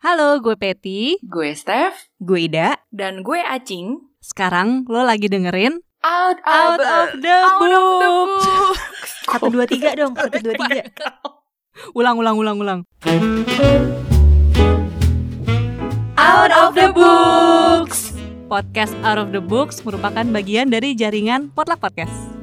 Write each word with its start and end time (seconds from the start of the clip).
Halo, 0.00 0.40
gue 0.40 0.56
Peti. 0.56 1.20
Gue 1.20 1.52
Steph. 1.52 2.08
Gue 2.16 2.48
Ida. 2.48 2.80
Dan 2.88 3.20
gue 3.20 3.36
Acing. 3.36 4.00
Sekarang 4.24 4.88
lo 4.88 5.04
lagi 5.04 5.28
dengerin 5.28 5.76
Out, 6.00 6.40
Out 6.40 6.80
of 6.80 7.20
the 7.20 7.28
Out 7.28 7.60
of 7.60 7.68
the 7.68 8.08
Book. 8.08 8.32
Book. 8.32 8.76
Satu 9.28 9.52
dua 9.52 9.68
tiga 9.68 9.92
dong, 10.00 10.16
satu 10.16 10.40
dua 10.40 10.56
tiga. 10.56 10.88
Ulang, 11.92 12.16
ulang, 12.16 12.40
ulang, 12.40 12.56
ulang. 12.56 12.80
Out 16.16 16.48
of 16.48 16.72
the 16.72 16.88
books. 16.96 18.16
Podcast 18.48 18.96
Out 19.04 19.20
of 19.20 19.36
the 19.36 19.44
Books 19.44 19.84
merupakan 19.84 20.24
bagian 20.32 20.72
dari 20.72 20.96
jaringan 20.96 21.52
Potluck 21.52 21.84
Podcast. 21.84 22.39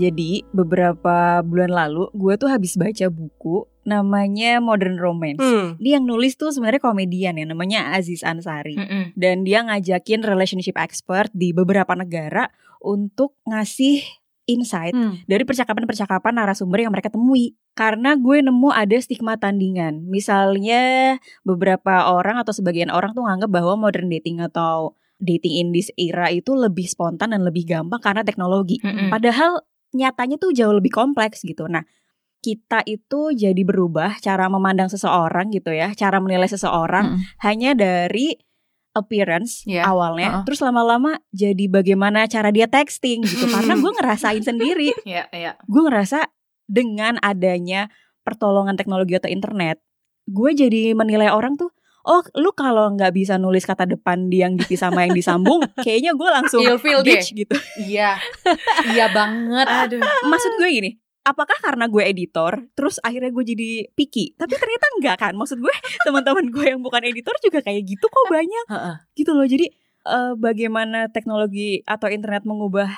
Jadi 0.00 0.48
beberapa 0.56 1.44
bulan 1.44 1.68
lalu 1.68 2.08
gue 2.16 2.34
tuh 2.40 2.48
habis 2.48 2.80
baca 2.80 3.12
buku 3.12 3.68
namanya 3.84 4.56
Modern 4.64 4.96
Romance. 4.96 5.44
Hmm. 5.44 5.76
Dia 5.76 6.00
yang 6.00 6.08
nulis 6.08 6.40
tuh 6.40 6.48
sebenarnya 6.56 6.80
komedian 6.80 7.36
ya 7.36 7.44
namanya 7.44 7.92
Aziz 7.92 8.24
Ansari. 8.24 8.80
Mm-mm. 8.80 9.12
Dan 9.12 9.44
dia 9.44 9.60
ngajakin 9.60 10.24
relationship 10.24 10.80
expert 10.80 11.28
di 11.36 11.52
beberapa 11.52 11.92
negara 11.92 12.48
untuk 12.80 13.36
ngasih 13.44 14.00
insight 14.48 14.96
Hmm. 14.96 15.20
dari 15.30 15.46
percakapan-percakapan 15.46 16.32
narasumber 16.42 16.82
yang 16.82 16.92
mereka 16.96 17.12
temui. 17.12 17.54
Karena 17.76 18.18
gue 18.18 18.42
nemu 18.42 18.72
ada 18.72 18.96
stigma 18.98 19.36
tandingan. 19.36 20.08
Misalnya 20.08 21.16
beberapa 21.44 22.10
orang 22.10 22.40
atau 22.40 22.50
sebagian 22.50 22.90
orang 22.90 23.12
tuh 23.12 23.28
nganggap 23.28 23.50
bahwa 23.52 23.76
modern 23.78 24.10
dating 24.10 24.42
atau 24.42 24.98
dating 25.20 25.60
in 25.60 25.68
this 25.70 25.92
era 26.00 26.32
itu 26.32 26.56
lebih 26.56 26.88
spontan 26.88 27.36
dan 27.36 27.44
lebih 27.44 27.68
gampang 27.68 28.00
karena 28.00 28.24
teknologi. 28.24 28.80
Mm-mm. 28.80 29.12
Padahal 29.12 29.60
nyatanya 29.94 30.36
tuh 30.38 30.54
jauh 30.54 30.74
lebih 30.74 30.90
kompleks 30.94 31.42
gitu. 31.42 31.66
Nah, 31.66 31.82
kita 32.40 32.80
itu 32.88 33.36
jadi 33.36 33.62
berubah 33.62 34.16
cara 34.24 34.48
memandang 34.48 34.88
seseorang 34.88 35.52
gitu 35.52 35.76
ya, 35.76 35.92
cara 35.92 36.18
menilai 36.24 36.48
seseorang 36.48 37.16
Mm-mm. 37.16 37.24
hanya 37.44 37.76
dari 37.76 38.32
appearance 38.90 39.62
Iya, 39.70 39.86
awalnya, 39.86 40.28
uh-uh. 40.40 40.44
terus 40.48 40.58
lama-lama 40.64 41.22
jadi 41.30 41.70
bagaimana 41.70 42.26
cara 42.26 42.50
dia 42.50 42.66
texting 42.66 43.22
gitu. 43.22 43.46
Karena 43.54 43.78
gue 43.78 43.92
ngerasain 43.92 44.42
sendiri, 44.42 44.90
Iya, 45.06 45.30
iya. 45.30 45.52
gue 45.62 45.82
ngerasa 45.84 46.26
dengan 46.66 47.20
adanya 47.22 47.86
pertolongan 48.26 48.74
teknologi 48.74 49.14
atau 49.14 49.30
internet, 49.30 49.78
gue 50.26 50.50
jadi 50.54 50.96
menilai 50.96 51.30
orang 51.30 51.54
tuh, 51.54 51.70
oh 52.06 52.20
lu 52.40 52.50
kalau 52.56 52.92
nggak 52.96 53.12
bisa 53.12 53.36
nulis 53.36 53.64
kata 53.68 53.84
depan 53.84 54.28
di 54.32 54.40
yang 54.40 54.56
dipisah 54.56 54.88
sama 54.88 55.04
yang 55.04 55.14
disambung, 55.14 55.60
kayaknya 55.84 56.16
gue 56.16 56.28
langsung 56.30 56.60
deh. 56.64 56.78
ditch 57.04 57.36
gitu. 57.36 57.54
Iya. 57.76 58.16
Iya 58.90 59.06
banget. 59.12 59.66
Aduh. 59.68 60.00
Maksud 60.00 60.52
gue 60.56 60.68
gini, 60.68 60.90
apakah 61.22 61.56
karena 61.60 61.86
gue 61.86 62.02
editor, 62.02 62.64
terus 62.72 62.96
akhirnya 63.04 63.30
gue 63.30 63.44
jadi 63.44 63.70
picky? 63.92 64.34
Tapi 64.34 64.54
ternyata 64.56 64.86
enggak 64.96 65.16
kan. 65.20 65.32
Maksud 65.36 65.60
gue 65.60 65.74
teman-teman 66.06 66.48
gue 66.48 66.64
yang 66.64 66.80
bukan 66.80 67.04
editor 67.04 67.36
juga 67.44 67.60
kayak 67.60 67.84
gitu 67.84 68.06
kok 68.08 68.26
banyak 68.28 68.64
gitu 69.14 69.30
loh. 69.36 69.46
Jadi 69.46 69.68
eh, 70.08 70.32
bagaimana 70.36 71.12
teknologi 71.12 71.84
atau 71.84 72.08
internet 72.08 72.48
mengubah 72.48 72.88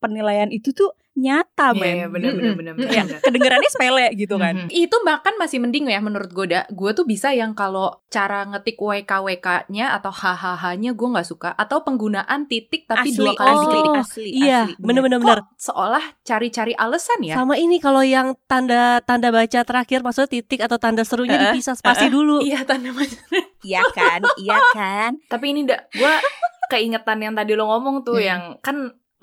penilaian 0.00 0.48
itu 0.52 0.72
tuh 0.72 0.92
nyata 1.16 1.72
Iya, 1.72 1.82
iya, 1.82 2.04
men. 2.06 2.12
benar 2.12 2.32
benar 2.32 2.52
benar 2.54 2.72
Ya, 2.86 3.02
benar. 3.02 3.20
kedengerannya 3.20 3.70
sepele 3.72 4.06
gitu 4.14 4.36
kan. 4.36 4.68
Itu 4.68 4.96
bahkan 5.00 5.32
masih 5.34 5.58
mending 5.58 5.88
ya 5.88 5.98
menurut 5.98 6.28
gue 6.28 6.46
da. 6.46 6.68
Gue 6.68 6.92
tuh 6.92 7.02
bisa 7.02 7.32
yang 7.32 7.52
kalau 7.52 8.04
cara 8.06 8.44
ngetik 8.44 8.76
WKWK-nya 8.76 9.92
atau 9.92 10.12
HHH-nya 10.12 10.92
gue 10.92 11.08
nggak 11.10 11.24
suka 11.24 11.50
atau 11.52 11.80
penggunaan 11.80 12.44
titik 12.44 12.84
tapi 12.84 13.10
dua 13.10 13.32
kali 13.32 13.48
Oh, 13.48 13.60
dititik. 13.62 13.92
asli, 13.96 14.28
iya, 14.30 14.68
asli, 14.68 14.76
bener-bener. 14.76 15.18
Kok 15.18 15.56
seolah 15.56 16.04
cari-cari 16.20 16.72
alasan 16.74 17.18
ya? 17.22 17.34
Sama 17.34 17.56
ini 17.56 17.80
kalau 17.80 18.00
yang 18.00 18.36
tanda 18.44 19.00
tanda 19.00 19.32
baca 19.32 19.60
terakhir 19.62 20.04
maksudnya 20.04 20.28
titik 20.30 20.60
atau 20.60 20.76
tanda 20.76 21.00
serunya 21.00 21.34
Heeh, 21.34 21.44
dipisah 21.50 21.74
spasi 21.74 22.06
dulu. 22.06 22.38
Iya 22.38 22.60
tanda 22.62 22.92
macam. 22.92 23.16
Iya 23.62 23.82
kan, 23.90 24.20
iya 24.36 24.58
kan. 24.70 25.10
Tapi 25.26 25.50
ini 25.50 25.64
gue 25.66 26.14
keingetan 26.66 27.18
yang 27.20 27.32
tadi 27.32 27.54
lo 27.54 27.66
ngomong 27.66 28.02
tuh 28.02 28.16
Hmm. 28.16 28.26
yang 28.26 28.42
kan 28.60 28.76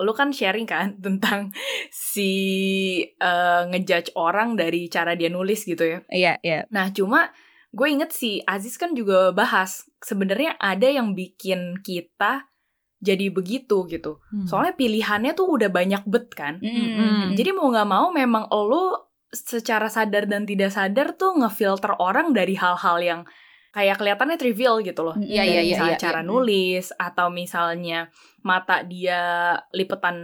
lo 0.04 0.12
kan 0.12 0.30
sharing 0.30 0.68
kan 0.68 0.94
tentang 1.04 1.50
si 1.88 2.32
eh, 3.02 3.62
ngejudge 3.72 4.12
orang 4.14 4.54
dari 4.54 4.86
cara 4.92 5.16
dia 5.16 5.32
nulis 5.32 5.64
gitu 5.64 5.82
ya. 5.82 5.98
Iya, 6.12 6.32
iya. 6.44 6.60
Nah 6.70 6.92
cuma 6.92 7.32
gue 7.74 7.88
inget 7.90 8.14
si 8.14 8.38
Aziz 8.46 8.78
kan 8.78 8.94
juga 8.94 9.34
bahas 9.34 9.88
sebenarnya 9.98 10.54
ada 10.62 10.86
yang 10.86 11.16
bikin 11.16 11.82
kita 11.82 12.46
jadi 13.04 13.28
begitu 13.28 13.84
gitu. 13.90 14.22
Hmm. 14.32 14.48
Soalnya 14.48 14.78
pilihannya 14.78 15.36
tuh 15.36 15.58
udah 15.60 15.68
banyak 15.68 16.02
bet 16.08 16.32
kan. 16.32 16.56
Mm-mm. 16.62 17.36
Jadi 17.36 17.50
mau 17.52 17.68
nggak 17.68 17.88
mau 17.88 18.08
memang 18.14 18.48
lo 18.48 19.12
secara 19.34 19.90
sadar 19.90 20.30
dan 20.30 20.46
tidak 20.46 20.72
sadar 20.72 21.18
tuh 21.18 21.36
ngefilter 21.36 21.98
orang 21.98 22.30
dari 22.30 22.54
hal-hal 22.54 23.02
yang 23.02 23.20
kayak 23.74 23.98
kelihatannya 23.98 24.38
trivial 24.38 24.78
gitu 24.86 25.02
loh. 25.02 25.18
Iya 25.18 25.42
iya, 25.42 25.42
iya 25.42 25.60
iya, 25.66 25.70
misalnya 25.74 25.98
iya, 25.98 26.04
cara 26.06 26.20
iya. 26.22 26.28
nulis 26.30 26.86
atau 26.94 27.26
misalnya 27.26 28.06
mata 28.46 28.86
dia 28.86 29.56
lipetan 29.74 30.16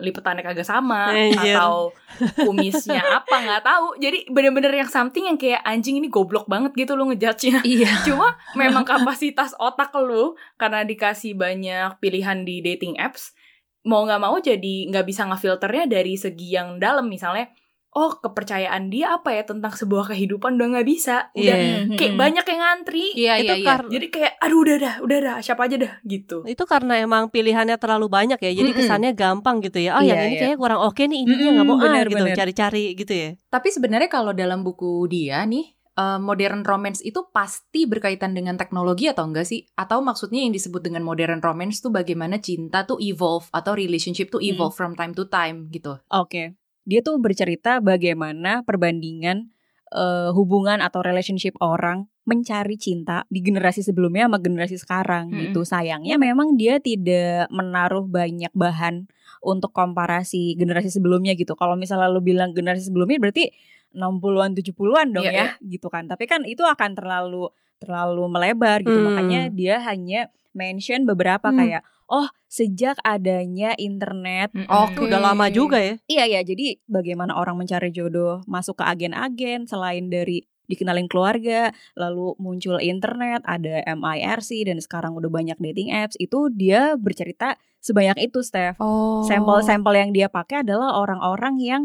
lipetannya 0.00 0.40
kagak 0.40 0.64
sama 0.64 1.12
Anjir. 1.12 1.52
atau 1.60 1.92
kumisnya 2.40 3.04
apa 3.20 3.36
nggak 3.44 3.60
tahu. 3.60 4.00
Jadi 4.00 4.32
bener-bener 4.32 4.72
yang 4.72 4.88
something 4.88 5.28
yang 5.28 5.36
kayak 5.36 5.60
anjing 5.68 6.00
ini 6.00 6.08
goblok 6.08 6.48
banget 6.48 6.72
gitu 6.72 6.96
lo 6.96 7.04
ngejudge-nya. 7.12 7.60
Iya. 7.74 7.92
Cuma 8.08 8.40
memang 8.56 8.88
kapasitas 8.88 9.52
otak 9.60 9.92
lu 10.00 10.32
karena 10.56 10.86
dikasih 10.86 11.36
banyak 11.36 12.00
pilihan 12.00 12.46
di 12.46 12.64
dating 12.64 12.96
apps, 12.96 13.36
mau 13.84 14.06
nggak 14.08 14.22
mau 14.22 14.40
jadi 14.40 14.88
nggak 14.88 15.04
bisa 15.04 15.28
ngefilternya 15.28 15.84
dari 15.90 16.16
segi 16.16 16.56
yang 16.56 16.80
dalam 16.80 17.04
misalnya. 17.04 17.52
Oh 17.94 18.10
kepercayaan 18.12 18.90
dia 18.90 19.14
apa 19.14 19.30
ya 19.30 19.42
tentang 19.42 19.70
sebuah 19.70 20.10
kehidupan 20.10 20.54
udah 20.54 20.68
nggak 20.68 20.82
bisa, 20.84 21.30
udah 21.30 21.56
Iya. 21.56 21.94
kayak 21.94 22.14
banyak 22.14 22.44
yang 22.44 22.60
ngantri. 22.60 23.06
Iya 23.14 23.32
Itu 23.38 23.44
iya 23.44 23.54
iya. 23.54 23.64
kar- 23.64 23.86
Jadi 23.86 24.06
kayak 24.10 24.32
aduh 24.36 24.60
udah 24.60 24.76
dah, 24.76 24.94
udah 24.98 25.18
dah, 25.20 25.36
siapa 25.38 25.62
aja 25.62 25.76
dah 25.78 25.92
gitu. 26.02 26.42
itu 26.44 26.64
karena 26.64 26.98
emang 26.98 27.30
pilihannya 27.30 27.78
terlalu 27.78 28.06
banyak 28.08 28.36
ya, 28.36 28.50
jadi 28.52 28.66
Mm-mm. 28.66 28.80
kesannya 28.80 29.10
gampang 29.14 29.58
gitu 29.60 29.78
ya. 29.78 29.94
Oh, 29.94 30.02
yang 30.02 30.18
Iya, 30.18 30.26
ini 30.26 30.34
iya. 30.34 30.40
kayaknya 30.42 30.58
kurang 30.58 30.80
oke 30.82 31.02
nih, 31.02 31.18
ininya 31.22 31.38
Mm-mm, 31.38 31.54
nggak 31.54 31.66
mau 31.66 31.76
ah 31.76 31.80
bener, 31.80 32.04
gitu, 32.04 32.24
bener. 32.24 32.36
cari-cari 32.36 32.84
gitu 32.94 33.12
ya. 33.14 33.30
Tapi 33.48 33.68
sebenarnya 33.70 34.08
kalau 34.08 34.34
dalam 34.34 34.60
buku 34.60 35.06
dia 35.06 35.46
nih 35.46 35.64
eh, 35.94 36.18
modern 36.18 36.66
romance 36.66 36.98
itu 37.00 37.30
pasti 37.30 37.86
berkaitan 37.86 38.34
dengan 38.34 38.58
teknologi 38.58 39.06
atau 39.06 39.22
enggak 39.24 39.46
sih? 39.46 39.62
Atau 39.72 40.02
maksudnya 40.02 40.42
yang 40.42 40.50
disebut 40.50 40.82
dengan 40.82 41.06
modern 41.06 41.38
romance 41.38 41.78
tuh 41.78 41.94
bagaimana 41.94 42.42
cinta 42.42 42.82
tuh 42.82 42.98
evolve 42.98 43.46
atau 43.48 43.72
relationship 43.72 44.26
tuh 44.28 44.42
evolve 44.42 44.74
from 44.74 44.92
time 44.92 45.14
to 45.14 45.30
time 45.30 45.70
gitu. 45.70 45.94
Oke. 46.10 46.58
Dia 46.84 47.00
tuh 47.00 47.16
bercerita 47.20 47.80
bagaimana 47.80 48.60
perbandingan 48.64 49.48
eh, 49.92 50.30
hubungan 50.32 50.80
atau 50.84 51.00
relationship 51.00 51.56
orang 51.60 52.08
mencari 52.24 52.80
cinta 52.80 53.28
di 53.28 53.44
generasi 53.44 53.84
sebelumnya 53.84 54.24
sama 54.28 54.40
generasi 54.40 54.76
sekarang 54.80 55.28
Mm-mm. 55.28 55.40
gitu. 55.52 55.60
Sayangnya 55.68 56.16
memang 56.16 56.56
dia 56.56 56.80
tidak 56.80 57.52
menaruh 57.52 58.08
banyak 58.08 58.48
bahan 58.56 59.08
untuk 59.44 59.76
komparasi 59.76 60.56
generasi 60.56 60.88
sebelumnya 60.88 61.36
gitu. 61.36 61.52
Kalau 61.52 61.76
misalnya 61.76 62.08
lu 62.08 62.24
bilang 62.24 62.56
generasi 62.56 62.88
sebelumnya 62.88 63.20
berarti 63.20 63.52
60-an 63.94 64.56
70-an 64.58 65.06
dong 65.14 65.28
Iya, 65.28 65.32
ya 65.36 65.46
gitu 65.60 65.92
kan. 65.92 66.08
Tapi 66.08 66.24
kan 66.24 66.42
itu 66.48 66.64
akan 66.64 66.96
terlalu 66.96 67.52
terlalu 67.78 68.24
melebar 68.26 68.80
gitu. 68.80 68.96
Hmm. 68.96 69.06
Makanya 69.12 69.52
dia 69.52 69.76
hanya 69.84 70.32
mention 70.56 71.04
beberapa 71.04 71.52
Hmm. 71.52 71.60
kayak 71.60 71.82
oh 72.06 72.28
sejak 72.46 72.98
adanya 73.02 73.74
internet 73.74 74.54
Oke. 74.70 75.10
Udah 75.10 75.20
lama 75.20 75.50
juga 75.50 75.82
ya. 75.82 75.94
Iya 76.06 76.24
ya, 76.38 76.40
jadi 76.46 76.78
bagaimana 76.86 77.34
orang 77.34 77.58
mencari 77.58 77.90
jodoh 77.90 78.44
masuk 78.46 78.78
ke 78.78 78.84
agen-agen 78.86 79.66
selain 79.66 80.06
dari 80.08 80.44
dikenalin 80.64 81.12
keluarga, 81.12 81.76
lalu 81.92 82.32
muncul 82.40 82.80
internet, 82.80 83.44
ada 83.44 83.84
MIRC 83.84 84.64
dan 84.64 84.80
sekarang 84.80 85.12
udah 85.12 85.28
banyak 85.28 85.60
dating 85.60 85.92
apps. 85.92 86.16
Itu 86.16 86.48
dia 86.48 86.96
bercerita 86.96 87.60
sebanyak 87.84 88.32
itu, 88.32 88.40
Steph. 88.40 88.80
Oh. 88.80 89.20
Sampel-sampel 89.28 89.92
yang 89.92 90.10
dia 90.16 90.32
pakai 90.32 90.64
adalah 90.64 90.96
orang-orang 90.96 91.60
yang 91.60 91.82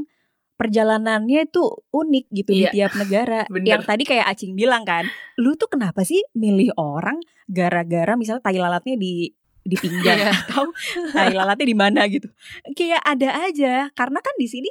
perjalanannya 0.59 1.47
itu 1.47 1.63
unik 1.91 2.25
gitu 2.36 2.51
Iya. 2.51 2.72
di 2.72 2.75
tiap 2.80 2.91
negara. 3.00 3.44
Bener. 3.51 3.68
Yang 3.68 3.84
tadi 3.88 4.03
kayak 4.03 4.28
Acing 4.31 4.53
bilang 4.56 4.84
kan, 4.84 5.07
lu 5.40 5.56
tuh 5.56 5.72
kenapa 5.72 6.04
sih 6.04 6.19
milih 6.36 6.75
orang 6.75 7.19
gara-gara 7.48 8.15
misalnya 8.19 8.44
tai 8.44 8.60
lalatnya 8.60 9.00
di 9.00 9.31
di 9.61 9.75
pinggang 9.75 10.17
Iya. 10.19 10.31
atau 10.33 10.71
tai 11.11 11.31
lalatnya 11.31 11.65
di 11.65 11.77
mana 11.77 12.06
gitu. 12.06 12.27
Kayak 12.73 13.03
ada 13.03 13.29
aja 13.44 13.73
karena 13.91 14.19
kan 14.19 14.35
di 14.35 14.47
sini 14.47 14.69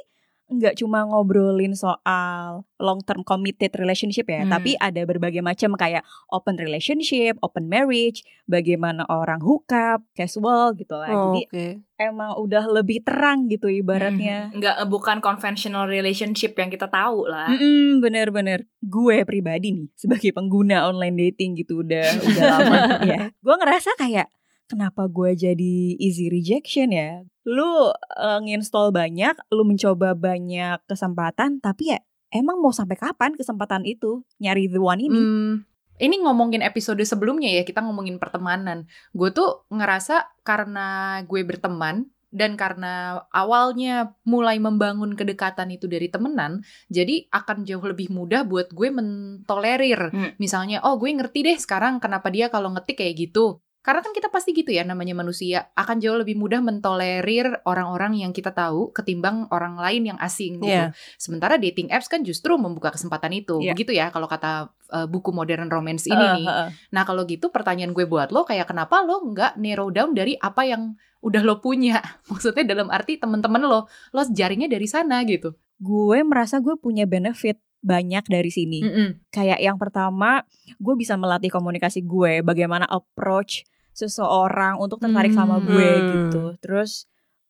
nggak 0.49 0.81
cuma 0.81 1.05
ngobrolin 1.05 1.77
soal 1.77 2.65
long 2.81 3.05
term 3.05 3.21
committed 3.21 3.69
relationship 3.77 4.25
ya, 4.25 4.41
Hmm. 4.41 4.49
tapi 4.49 4.73
ada 4.75 5.05
berbagai 5.05 5.45
macam 5.45 5.77
kayak 5.77 6.01
open 6.25 6.57
relationship, 6.57 7.37
open 7.39 7.69
marriage, 7.69 8.25
bagaimana 8.43 9.05
orang 9.05 9.37
hookup, 9.39 10.01
casual 10.11 10.73
gitu 10.73 10.97
lah. 10.97 11.05
Oh, 11.07 11.21
Jadi 11.29 11.41
Oke. 11.45 11.65
emang 12.01 12.33
udah 12.33 12.65
lebih 12.65 13.05
terang 13.05 13.45
gitu 13.45 13.69
ibaratnya. 13.69 14.49
Nggak 14.49 14.89
bukan 14.89 15.21
conventional 15.21 15.85
relationship 15.85 16.57
yang 16.57 16.73
kita 16.73 16.89
tahu 16.89 17.29
lah. 17.29 17.45
Mm-mm, 17.45 18.01
bener-bener 18.01 18.65
gue 18.81 19.21
pribadi 19.23 19.69
nih 19.69 19.87
sebagai 19.93 20.33
pengguna 20.33 20.89
online 20.89 21.29
dating 21.29 21.61
gitu 21.61 21.85
udah 21.85 22.09
udah 22.25 22.43
lama 22.57 22.77
ya 23.05 23.29
gue 23.29 23.53
ngerasa 23.53 23.93
kayak 24.01 24.25
kenapa 24.69 25.09
gue 25.09 25.33
jadi 25.33 25.75
easy 25.97 26.29
rejection 26.29 26.93
ya 26.93 27.25
lu 27.43 27.89
eh, 28.21 28.39
nginstall 28.45 28.93
banyak 28.93 29.33
lu 29.49 29.65
mencoba 29.65 30.13
banyak 30.13 30.77
kesempatan 30.85 31.57
tapi 31.57 31.97
ya 31.97 31.99
emang 32.29 32.61
mau 32.61 32.69
sampai 32.69 32.97
kapan 32.97 33.33
kesempatan 33.33 33.83
itu 33.85 34.21
nyari 34.37 34.69
the 34.69 34.79
one 34.79 35.01
ini? 35.01 35.19
Hmm, 35.19 35.53
ini 35.99 36.15
ngomongin 36.21 36.61
episode 36.61 37.01
sebelumnya 37.03 37.49
ya, 37.49 37.65
kita 37.65 37.81
ngomongin 37.81 38.21
pertemanan. 38.21 38.85
Gue 39.11 39.33
tuh 39.33 39.65
ngerasa 39.73 40.29
karena 40.45 41.19
gue 41.25 41.41
berteman 41.43 42.07
dan 42.29 42.53
karena 42.53 43.25
awalnya 43.33 44.13
mulai 44.21 44.61
membangun 44.61 45.17
kedekatan 45.17 45.73
itu 45.73 45.89
dari 45.89 46.13
temenan, 46.13 46.61
jadi 46.93 47.25
akan 47.33 47.65
jauh 47.65 47.81
lebih 47.81 48.13
mudah 48.13 48.45
buat 48.45 48.69
gue 48.69 48.93
mentolerir. 48.93 50.13
Hmm. 50.13 50.31
Misalnya, 50.37 50.85
oh 50.85 51.01
gue 51.01 51.09
ngerti 51.09 51.41
deh 51.41 51.57
sekarang 51.57 51.97
kenapa 51.97 52.29
dia 52.29 52.53
kalau 52.53 52.69
ngetik 52.69 53.01
kayak 53.01 53.17
gitu. 53.17 53.59
Karena 53.89 54.05
kan 54.05 54.13
kita 54.13 54.29
pasti 54.29 54.53
gitu 54.53 54.69
ya 54.69 54.85
namanya 54.85 55.17
manusia 55.17 55.73
akan 55.73 55.97
jauh 55.97 56.13
lebih 56.21 56.37
mudah 56.37 56.61
mentolerir 56.61 57.65
orang-orang 57.65 58.21
yang 58.21 58.29
kita 58.29 58.53
tahu 58.53 58.93
ketimbang 58.93 59.49
orang 59.49 59.81
lain 59.81 60.13
yang 60.13 60.19
asing 60.21 60.61
gitu. 60.61 60.69
Iya. 60.69 60.93
Sementara 61.17 61.57
dating 61.57 61.89
apps 61.89 62.05
kan 62.05 62.21
justru 62.21 62.53
membuka 62.53 62.93
kesempatan 62.93 63.33
itu. 63.33 63.57
Iya. 63.57 63.73
Begitu 63.73 63.97
ya 63.97 64.13
kalau 64.13 64.29
kata 64.29 64.69
uh, 64.93 65.09
buku 65.09 65.33
modern 65.33 65.73
romance 65.73 66.05
ini 66.05 66.21
Heeh, 66.21 66.37
nih. 66.37 66.45
heeh. 66.45 66.69
Nah 66.93 67.01
kalau 67.01 67.25
gitu 67.25 67.49
pertanyaan 67.49 67.97
gue 67.97 68.05
buat 68.05 68.29
lo 68.29 68.45
kayak 68.45 68.69
kenapa 68.69 69.01
lo 69.01 69.25
nggak 69.25 69.57
narrow 69.57 69.89
down 69.89 70.13
dari 70.13 70.37
apa 70.37 70.69
yang 70.69 70.93
udah 71.25 71.41
lo 71.41 71.57
punya? 71.57 71.97
Maksudnya 72.29 72.69
dalam 72.69 72.93
arti 72.93 73.17
temen-temen 73.17 73.65
lo, 73.65 73.89
lo 73.89 74.21
jaringnya 74.29 74.69
dari 74.69 74.85
sana 74.85 75.25
gitu. 75.25 75.57
Gue 75.81 76.21
merasa 76.21 76.61
gue 76.61 76.77
punya 76.77 77.09
benefit 77.09 77.57
banyak 77.81 78.27
dari 78.29 78.51
sini. 78.53 78.85
Mm-mm. 78.85 79.09
Kayak 79.33 79.59
yang 79.65 79.81
pertama, 79.81 80.45
gue 80.77 80.95
bisa 80.99 81.15
melatih 81.15 81.49
komunikasi 81.49 82.03
gue, 82.03 82.45
bagaimana 82.45 82.85
approach 82.85 83.65
seseorang 83.99 84.79
untuk 84.79 85.03
tertarik 85.03 85.35
sama 85.35 85.59
gue 85.59 85.89
Hmm. 85.91 86.07
gitu. 86.09 86.43
Terus 86.57 87.03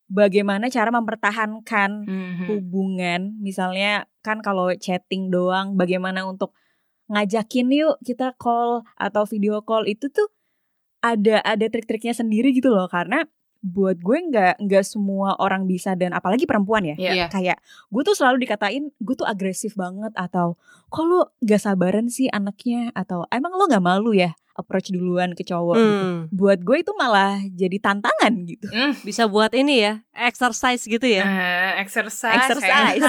bagaimana 0.06 0.68
cara 0.68 0.90
mempertahankan 0.90 1.90
Mhm. 2.04 2.46
hubungan, 2.50 3.22
misalnya 3.38 4.10
kan 4.20 4.42
kalau 4.42 4.74
chatting 4.74 5.30
doang, 5.30 5.78
bagaimana 5.78 6.26
untuk 6.26 6.58
ngajakin 7.08 7.70
yuk 7.70 7.98
kita 8.02 8.34
call 8.36 8.82
atau 8.96 9.24
video 9.24 9.62
call 9.62 9.86
itu 9.86 10.10
tuh 10.10 10.30
ada 11.00 11.40
ada 11.42 11.66
trik-triknya 11.66 12.12
sendiri 12.12 12.52
gitu 12.52 12.70
loh 12.70 12.86
karena 12.86 13.24
buat 13.60 14.00
gue 14.00 14.18
nggak 14.32 14.64
nggak 14.64 14.86
semua 14.86 15.36
orang 15.36 15.68
bisa 15.68 15.92
dan 15.92 16.16
apalagi 16.16 16.48
perempuan 16.48 16.86
ya. 16.86 16.96
Iya. 16.96 17.26
kayak 17.28 17.58
gue 17.90 18.02
tuh 18.04 18.16
selalu 18.16 18.48
dikatain 18.48 18.88
gue 18.96 19.16
tuh 19.16 19.28
agresif 19.28 19.76
banget 19.76 20.16
atau 20.16 20.56
kok 20.88 21.04
lu 21.04 21.20
gak 21.42 21.60
sabaran 21.60 22.08
sih 22.08 22.30
anaknya 22.30 22.88
atau 22.94 23.28
emang 23.30 23.52
lo 23.52 23.68
gak 23.68 23.84
malu 23.84 24.16
ya 24.16 24.32
approach 24.60 24.92
duluan 24.92 25.32
ke 25.32 25.42
cowok 25.42 25.76
gitu. 25.76 25.88
Hmm. 26.04 26.20
buat 26.30 26.60
gue 26.60 26.78
itu 26.80 26.92
malah 26.94 27.40
jadi 27.50 27.80
tantangan 27.80 28.34
gitu 28.44 28.68
Hmm. 28.70 28.92
Bisa 29.02 29.26
buat 29.26 29.50
ini 29.52 29.82
ya, 29.82 29.94
exercise 30.12 30.84
gitu 30.84 31.08
ya. 31.08 31.24
Eh, 31.24 31.72
exercise, 31.82 32.36
Exercise. 32.38 33.02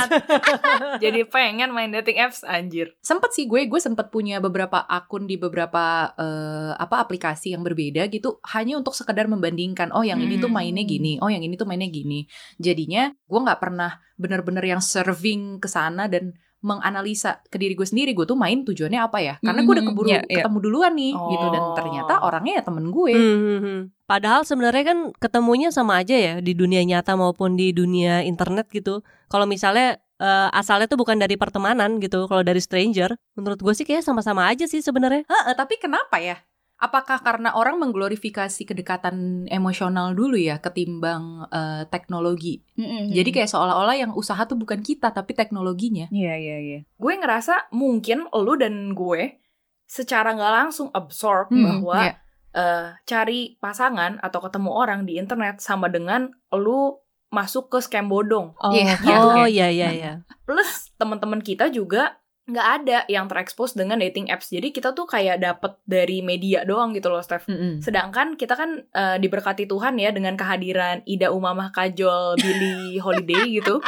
Jadi 1.02 1.26
pengen 1.26 1.70
main 1.70 1.90
dating 1.90 2.18
apps 2.18 2.40
anjir. 2.42 2.94
Sempet 3.00 3.32
sih 3.32 3.44
gue, 3.44 3.66
gue 3.66 3.80
sempet 3.80 4.08
punya 4.08 4.38
beberapa 4.38 4.80
akun 4.80 5.26
di 5.26 5.36
beberapa 5.36 6.14
eh, 6.14 6.72
apa 6.74 7.02
aplikasi 7.02 7.52
yang 7.52 7.60
berbeda 7.60 8.06
gitu, 8.08 8.38
hanya 8.48 8.78
untuk 8.78 8.94
sekedar 8.94 9.26
membandingkan. 9.26 9.90
Oh 9.90 10.02
yang 10.02 10.18
ini 10.18 10.38
tuh 10.38 10.48
Hmm. 10.48 10.56
mainnya 10.56 10.84
gini, 10.84 11.18
oh 11.18 11.28
yang 11.28 11.42
ini 11.42 11.54
tuh 11.54 11.66
mainnya 11.66 11.88
gini. 11.88 12.24
Jadinya 12.56 13.10
gue 13.12 13.40
nggak 13.40 13.60
pernah 13.60 13.90
bener-bener 14.14 14.64
yang 14.66 14.80
serving 14.80 15.58
ke 15.58 15.66
sana 15.66 16.04
dan 16.06 16.32
menganalisa 16.60 17.40
ke 17.46 17.56
diri 17.56 17.72
gue 17.72 17.82
sendiri 17.82 18.12
gue 18.12 18.24
tuh 18.24 18.36
main 18.36 18.62
tujuannya 18.62 19.00
apa 19.00 19.18
ya 19.18 19.34
karena 19.40 19.60
gue 19.60 19.72
udah 19.72 19.84
Mhm, 19.84 19.90
keburu 19.90 20.08
iya, 20.08 20.20
iya. 20.22 20.36
ketemu 20.40 20.58
duluan 20.60 20.92
nih 20.92 21.12
gitu 21.12 21.46
dan 21.48 21.62
Oh. 21.62 21.74
ternyata 21.74 22.14
orangnya 22.20 22.52
ya 22.56 22.62
temen 22.62 22.84
gue 22.88 23.12
Hmm, 23.12 23.38
hmm, 23.38 23.60
hmm. 23.60 23.80
Padahal 24.04 24.42
sebenarnya 24.42 24.84
kan 24.84 24.98
ketemunya 25.16 25.70
sama 25.70 25.98
aja 25.98 26.12
ya 26.12 26.34
di 26.38 26.52
dunia 26.52 26.82
nyata 26.82 27.14
maupun 27.14 27.54
di 27.54 27.70
dunia 27.70 28.20
internet 28.20 28.66
gitu. 28.68 29.00
Kalau 29.26 29.46
misalnya 29.46 29.96
eh, 30.18 30.48
asalnya 30.52 30.84
tuh 30.84 30.98
bukan 30.98 31.16
dari 31.16 31.32
pertemanan 31.34 31.96
gitu, 31.96 32.26
kalau 32.26 32.42
dari 32.42 32.58
stranger, 32.58 33.16
menurut 33.32 33.56
gue 33.56 33.72
sih 33.72 33.88
kayak 33.88 34.02
sama-sama 34.02 34.44
aja 34.46 34.66
sih 34.66 34.78
sebenarnya. 34.78 35.24
Tapi 35.54 35.80
kenapa 35.80 36.20
ya? 36.20 36.36
Apakah 36.80 37.20
karena 37.20 37.52
orang 37.52 37.76
mengglorifikasi 37.76 38.64
kedekatan 38.64 39.44
emosional 39.46 40.12
dulu 40.12 40.34
ya 40.34 40.58
ketimbang 40.58 41.44
eh, 41.46 41.84
teknologi? 41.86 42.64
Jadi 43.12 43.30
kayak 43.30 43.48
seolah-olah 43.48 43.96
yang 43.98 44.12
usaha 44.12 44.40
tuh 44.42 44.56
bukan 44.56 44.80
kita 44.80 45.12
tapi 45.12 45.32
teknologinya. 45.32 46.08
iya 46.08 46.34
iya 46.34 46.56
iya 46.56 46.78
Gue 46.96 47.14
ngerasa 47.14 47.68
mungkin 47.70 48.24
lu 48.32 48.56
dan 48.56 48.92
gue 48.92 49.36
secara 49.84 50.32
nggak 50.32 50.54
langsung 50.56 50.88
absorb 50.90 51.50
Hmm, 51.50 51.82
bahwa 51.82 51.98
iya. 52.00 52.14
eh, 52.52 52.86
cari 53.04 53.58
pasangan 53.58 54.16
atau 54.18 54.40
ketemu 54.40 54.70
orang 54.70 55.00
di 55.02 55.18
internet 55.18 55.58
sama 55.58 55.86
dengan 55.86 56.30
lu 56.50 56.96
masuk 57.28 57.68
ke 57.68 57.78
scam 57.78 58.06
bodong. 58.06 58.54
oh, 58.56 58.70
Iya. 58.70 58.94
oke, 58.96 59.12
oh 59.12 59.46
iya 59.46 59.68
iya 59.68 59.88
iya. 59.90 60.12
Plus 60.42 60.90
teman-teman 60.96 61.38
kita 61.38 61.68
juga 61.68 62.18
nggak 62.50 62.68
ada 62.82 62.98
yang 63.06 63.26
terekspos 63.26 63.72
dengan 63.72 63.98
dating 63.98 64.28
apps. 64.28 64.50
Jadi 64.50 64.70
kita 64.70 64.92
tuh 64.92 65.06
kayak 65.06 65.38
dapet 65.38 65.78
dari 65.86 66.20
media 66.20 66.62
doang 66.62 66.90
gitu 66.92 67.08
loh, 67.08 67.22
Steph. 67.22 67.46
Mm-mm. 67.46 67.78
Sedangkan 67.78 68.34
kita 68.34 68.54
kan 68.54 68.82
eh, 68.84 69.16
diberkati 69.16 69.64
Tuhan 69.64 69.96
ya 69.96 70.10
dengan 70.10 70.34
kehadiran 70.34 71.06
Ida 71.06 71.30
Umamah 71.30 71.70
Kajol 71.70 72.36
Billy 72.36 72.98
Holiday 73.04 73.62
gitu 73.62 73.78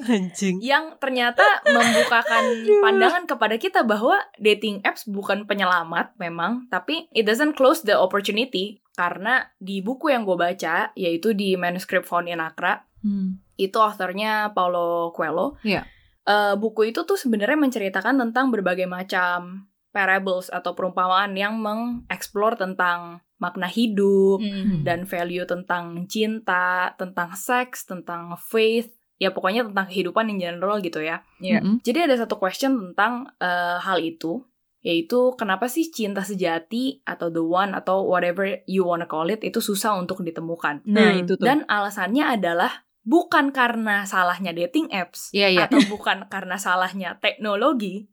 Anjing. 0.00 0.64
yang 0.64 0.96
ternyata 0.96 1.44
membukakan 1.66 2.44
pandangan 2.84 3.24
kepada 3.28 3.60
kita 3.60 3.84
bahwa 3.84 4.16
dating 4.36 4.80
apps 4.80 5.04
bukan 5.04 5.44
penyelamat 5.44 6.16
memang, 6.16 6.68
tapi 6.72 7.04
it 7.12 7.28
doesn't 7.28 7.52
close 7.52 7.84
the 7.84 7.92
opportunity 7.92 8.80
karena 8.96 9.48
di 9.56 9.80
buku 9.80 10.08
yang 10.08 10.24
gue 10.24 10.36
baca 10.36 10.92
yaitu 10.92 11.32
di 11.32 11.56
Manuscript 11.56 12.08
Found 12.08 12.28
in 12.28 12.40
Accra 12.40 12.84
Hmm. 13.00 13.40
itu 13.56 13.80
authornya 13.80 14.52
Paulo 14.52 15.08
Coelho. 15.16 15.56
Iya. 15.64 15.88
Eh, 16.22 16.54
buku 16.54 16.92
itu 16.92 17.02
tuh 17.02 17.16
sebenarnya 17.16 17.56
menceritakan 17.56 18.20
tentang 18.20 18.52
berbagai 18.52 18.84
macam 18.84 19.64
parables 19.90 20.52
atau 20.52 20.76
perumpamaan 20.76 21.34
yang 21.34 21.58
mengeksplor 21.58 22.54
tentang 22.54 23.18
makna 23.40 23.66
hidup 23.66 24.38
Mm. 24.38 24.84
dan 24.84 25.08
value 25.08 25.48
tentang 25.48 26.04
cinta, 26.06 26.92
tentang 26.94 27.32
seks, 27.32 27.88
tentang 27.88 28.36
faith, 28.36 28.92
ya 29.16 29.32
pokoknya 29.32 29.64
tentang 29.66 29.88
kehidupan 29.88 30.28
in 30.28 30.38
general 30.38 30.78
gitu 30.78 31.00
ya. 31.00 31.24
Iya. 31.40 31.64
Mm-mm. 31.64 31.80
Jadi 31.80 31.98
ada 32.04 32.14
satu 32.14 32.36
question 32.36 32.92
tentang 32.92 33.32
eh, 33.40 33.80
hal 33.80 33.98
itu, 33.98 34.44
yaitu 34.80 35.32
kenapa 35.34 35.66
sih 35.66 35.88
cinta 35.88 36.20
sejati 36.20 37.00
atau 37.02 37.28
the 37.28 37.40
one 37.40 37.72
atau 37.72 38.04
whatever 38.04 38.44
you 38.64 38.84
wanna 38.84 39.04
call 39.04 39.26
it 39.26 39.40
itu 39.40 39.58
susah 39.58 39.96
untuk 39.96 40.20
ditemukan. 40.20 40.84
nah 40.84 41.10
Hmm. 41.12 41.24
itu 41.24 41.34
tuh 41.34 41.44
Dan 41.44 41.64
alasannya 41.66 42.24
adalah 42.30 42.84
bukan 43.10 43.50
karena 43.50 44.06
salahnya 44.06 44.54
dating 44.54 44.94
apps 44.94 45.34
Iya 45.34 45.48
iya. 45.50 45.60
atau 45.66 45.82
bukan 45.90 46.30
karena 46.30 46.54
salahnya 46.54 47.18
teknologi. 47.18 48.06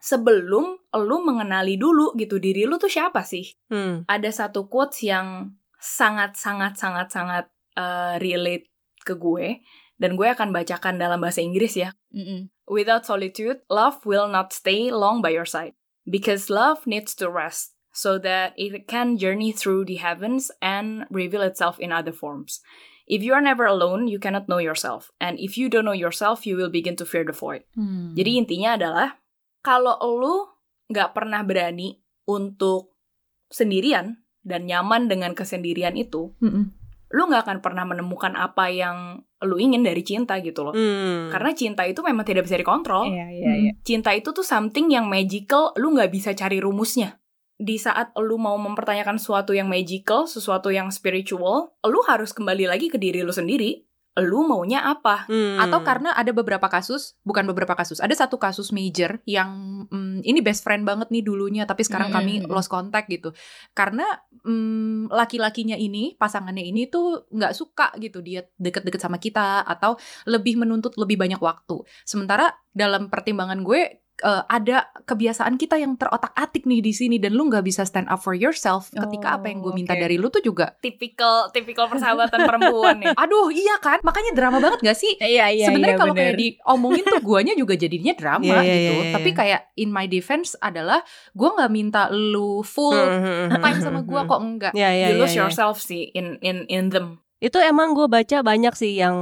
Sebelum 0.00 0.80
lu 1.04 1.16
mengenali 1.20 1.76
dulu 1.76 2.16
gitu 2.16 2.40
diri 2.40 2.64
lu 2.64 2.80
tuh 2.80 2.88
siapa 2.88 3.20
sih? 3.20 3.44
Hmm. 3.68 4.08
Ada 4.08 4.48
satu 4.48 4.72
quotes 4.72 5.04
yang 5.04 5.52
sangat 5.76 6.40
sangat 6.40 6.80
sangat 6.80 7.12
sangat 7.12 7.44
eh, 7.76 8.16
relate 8.16 8.72
ke 9.04 9.20
gue 9.20 9.60
dan 10.00 10.16
gue 10.16 10.26
akan 10.26 10.56
bacakan 10.56 10.96
dalam 10.96 11.20
bahasa 11.20 11.44
Inggris 11.44 11.76
ya. 11.76 11.92
Mm-mm. 12.10 12.48
Without 12.64 13.04
solitude, 13.04 13.60
love 13.68 14.00
will 14.08 14.26
not 14.26 14.56
stay 14.56 14.88
long 14.88 15.20
by 15.20 15.36
your 15.36 15.44
side. 15.44 15.76
Because 16.08 16.48
love 16.48 16.88
needs 16.88 17.12
to 17.20 17.28
rest 17.28 17.76
so 17.92 18.16
that 18.18 18.56
it 18.56 18.88
can 18.88 19.20
journey 19.20 19.52
through 19.52 19.84
the 19.84 20.00
heavens 20.00 20.50
and 20.64 21.04
reveal 21.12 21.44
itself 21.44 21.76
in 21.78 21.92
other 21.92 22.12
forms. 22.12 22.64
If 23.04 23.20
you 23.20 23.36
are 23.36 23.44
never 23.44 23.68
alone, 23.68 24.08
you 24.08 24.16
cannot 24.16 24.48
know 24.48 24.56
yourself. 24.58 25.12
And 25.20 25.36
if 25.36 25.60
you 25.60 25.68
don't 25.68 25.84
know 25.84 25.96
yourself, 25.96 26.48
you 26.48 26.56
will 26.56 26.72
begin 26.72 26.96
to 26.96 27.04
fear 27.04 27.24
the 27.24 27.36
void. 27.36 27.68
Hmm. 27.76 28.16
Jadi 28.16 28.40
intinya 28.40 28.80
adalah, 28.80 29.20
kalau 29.60 30.00
lu 30.00 30.48
nggak 30.88 31.12
pernah 31.12 31.44
berani 31.44 32.00
untuk 32.24 32.96
sendirian 33.52 34.24
dan 34.40 34.64
nyaman 34.64 35.08
dengan 35.08 35.36
kesendirian 35.36 35.96
itu, 35.96 36.32
Mm-mm. 36.40 36.72
lu 37.12 37.22
nggak 37.28 37.44
akan 37.48 37.58
pernah 37.60 37.84
menemukan 37.84 38.36
apa 38.36 38.68
yang 38.72 39.24
lu 39.44 39.60
ingin 39.60 39.84
dari 39.84 40.00
cinta 40.00 40.40
gitu 40.40 40.64
loh. 40.64 40.72
Hmm. 40.72 41.28
Karena 41.28 41.52
cinta 41.52 41.84
itu 41.84 42.00
memang 42.00 42.24
tidak 42.24 42.48
bisa 42.48 42.56
dikontrol. 42.56 43.04
iya 43.08 43.28
iya 43.28 43.52
iya 43.68 43.72
Cinta 43.84 44.16
itu 44.16 44.32
tuh 44.32 44.44
something 44.44 44.88
yang 44.88 45.08
magical, 45.08 45.76
lu 45.76 45.92
nggak 45.92 46.08
bisa 46.08 46.32
cari 46.32 46.56
rumusnya. 46.60 47.20
Di 47.54 47.78
saat 47.78 48.10
lu 48.18 48.34
mau 48.34 48.58
mempertanyakan 48.58 49.16
sesuatu 49.16 49.54
yang 49.54 49.70
magical, 49.70 50.26
sesuatu 50.26 50.74
yang 50.74 50.90
spiritual, 50.90 51.78
lu 51.86 52.00
harus 52.06 52.34
kembali 52.34 52.66
lagi 52.66 52.90
ke 52.90 52.98
diri 52.98 53.22
lu 53.22 53.30
sendiri. 53.30 53.86
Lu 54.14 54.46
maunya 54.46 54.86
apa? 54.86 55.26
Hmm. 55.26 55.58
Atau 55.58 55.82
karena 55.82 56.14
ada 56.14 56.30
beberapa 56.30 56.70
kasus, 56.70 57.18
bukan 57.26 57.50
beberapa 57.50 57.74
kasus, 57.74 57.98
ada 57.98 58.14
satu 58.14 58.38
kasus 58.38 58.70
major 58.70 59.18
yang 59.26 59.50
mm, 59.90 60.22
ini 60.22 60.38
best 60.38 60.62
friend 60.62 60.86
banget 60.86 61.10
nih 61.10 61.26
dulunya, 61.26 61.66
tapi 61.66 61.82
sekarang 61.82 62.14
kami 62.14 62.38
Mm-mm. 62.38 62.50
lost 62.50 62.70
contact 62.70 63.10
gitu. 63.10 63.34
Karena 63.74 64.06
mm, 64.46 65.10
laki-lakinya 65.10 65.74
ini, 65.74 66.14
pasangannya 66.14 66.62
ini 66.62 66.86
tuh 66.86 67.26
nggak 67.26 67.54
suka 67.58 67.90
gitu 67.98 68.22
dia 68.22 68.46
deket-deket 68.54 69.02
sama 69.02 69.18
kita 69.18 69.66
atau 69.66 69.98
lebih 70.30 70.62
menuntut 70.62 70.94
lebih 70.94 71.18
banyak 71.18 71.42
waktu. 71.42 71.82
Sementara 72.06 72.54
dalam 72.70 73.10
pertimbangan 73.10 73.66
gue 73.66 74.03
eh, 74.24 74.42
ada 74.48 74.76
kebiasaan 75.00 75.54
kita 75.54 75.76
yang 75.76 75.94
terotak-atik 75.94 76.64
nih 76.64 76.80
di 76.80 76.90
sini 76.90 77.16
dan 77.16 77.32
lu 77.32 77.44
nggak 77.44 77.60
bisa 77.62 77.84
stand 77.84 78.08
up 78.08 78.18
for 78.18 78.32
yourself 78.32 78.88
ketika 78.90 79.26
Oh, 79.26 79.36
apa 79.36 79.46
yang 79.46 79.60
gue 79.60 79.72
minta 79.72 79.92
oke. 79.92 80.00
dari 80.00 80.16
lu 80.16 80.26
tuh 80.26 80.40
juga 80.40 80.72
Tipikal 80.78 81.48
tipikal 81.50 81.84
persahabatan 81.86 82.40
perempuan 82.40 82.96
ya. 82.98 83.12
aduh 83.22 83.48
iya 83.48 83.76
kan 83.78 84.00
makanya 84.00 84.32
drama 84.32 84.58
banget 84.58 84.80
gak 84.80 84.96
sih 84.96 85.12
Iya 85.16 85.50
iya. 85.50 85.66
sebenarnya 85.68 85.94
iya, 85.94 86.00
kalau 86.00 86.14
kayak 86.14 86.34
diomongin 86.34 87.04
tuh 87.04 87.20
guanya 87.20 87.52
juga 87.52 87.74
jadinya 87.74 88.12
drama 88.12 88.44
Iya, 88.44 88.60
iya, 88.60 88.74
gitu 88.74 88.90
iya, 88.90 89.02
iya. 89.02 89.12
tapi 89.12 89.30
kayak 89.30 89.60
in 89.74 89.90
my 89.90 90.06
defense 90.06 90.56
adalah 90.58 91.04
gua 91.30 91.52
nggak 91.54 91.70
minta 91.70 92.02
lu 92.08 92.60
full 92.60 92.96
time 93.50 93.78
sama 93.78 94.00
gua 94.00 94.24
kok 94.24 94.40
enggak 94.40 94.72
Ya, 94.72 94.88
ya, 94.88 95.10
you 95.10 95.20
lose 95.20 95.32
ya. 95.32 95.44
yourself 95.44 95.78
sih 95.78 96.08
in 96.10 96.40
in 96.40 96.64
in 96.66 96.88
them. 96.88 97.20
Itu 97.36 97.58
emang 97.58 97.92
gue 97.92 98.08
baca 98.08 98.40
banyak 98.40 98.72
sih 98.72 98.96
yang 98.96 99.14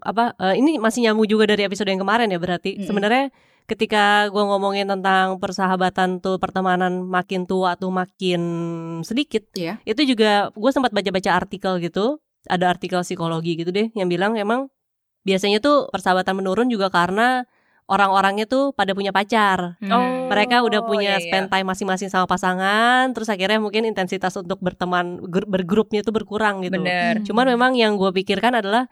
apa 0.00 0.36
eh, 0.36 0.54
ini 0.54 0.76
masih 0.76 1.00
nyambung 1.02 1.24
juga 1.24 1.48
dari 1.48 1.64
episode 1.64 1.88
yang 1.88 1.98
kemarin 1.98 2.28
ya 2.28 2.36
berarti. 2.36 2.76
Mm-mm. 2.76 2.84
Sebenarnya 2.84 3.32
ketika 3.66 4.28
gue 4.28 4.42
ngomongin 4.42 4.88
tentang 4.88 5.36
persahabatan 5.40 6.20
tuh 6.20 6.38
pertemanan 6.38 7.02
makin 7.02 7.44
tua 7.44 7.76
tuh 7.76 7.90
makin 7.90 8.40
sedikit, 9.02 9.44
Iya. 9.56 9.78
itu 9.84 10.02
juga 10.04 10.48
gue 10.52 10.70
sempat 10.70 10.90
baca-baca 10.94 11.30
artikel 11.36 11.78
gitu, 11.80 12.18
ada 12.48 12.70
artikel 12.72 13.00
psikologi 13.02 13.60
gitu 13.60 13.70
deh 13.70 13.92
yang 13.92 14.08
bilang 14.08 14.34
emang 14.38 14.72
biasanya 15.22 15.60
tuh 15.60 15.92
persahabatan 15.92 16.32
menurun 16.40 16.72
juga 16.72 16.88
karena 16.88 17.44
orang-orangnya 17.90 18.46
tuh 18.46 18.70
pada 18.70 18.94
punya 18.94 19.10
pacar. 19.10 19.74
Oh. 19.90 20.30
Mereka 20.30 20.62
udah 20.62 20.80
Oh, 20.80 20.86
punya 20.86 21.18
iya, 21.18 21.20
iya. 21.20 21.26
spend 21.26 21.50
time 21.50 21.66
masing-masing 21.66 22.06
sama 22.06 22.30
pasangan, 22.30 23.10
terus 23.10 23.26
akhirnya 23.26 23.58
mungkin 23.58 23.82
intensitas 23.82 24.30
untuk 24.38 24.62
berteman 24.62 25.18
bergrupnya 25.26 26.06
tuh 26.06 26.14
berkurang 26.14 26.62
gitu. 26.62 26.78
Bener. 26.78 27.18
Hmm. 27.18 27.26
Cuman 27.26 27.50
memang 27.50 27.74
yang 27.74 27.98
gue 27.98 28.14
pikirkan 28.14 28.62
adalah 28.62 28.86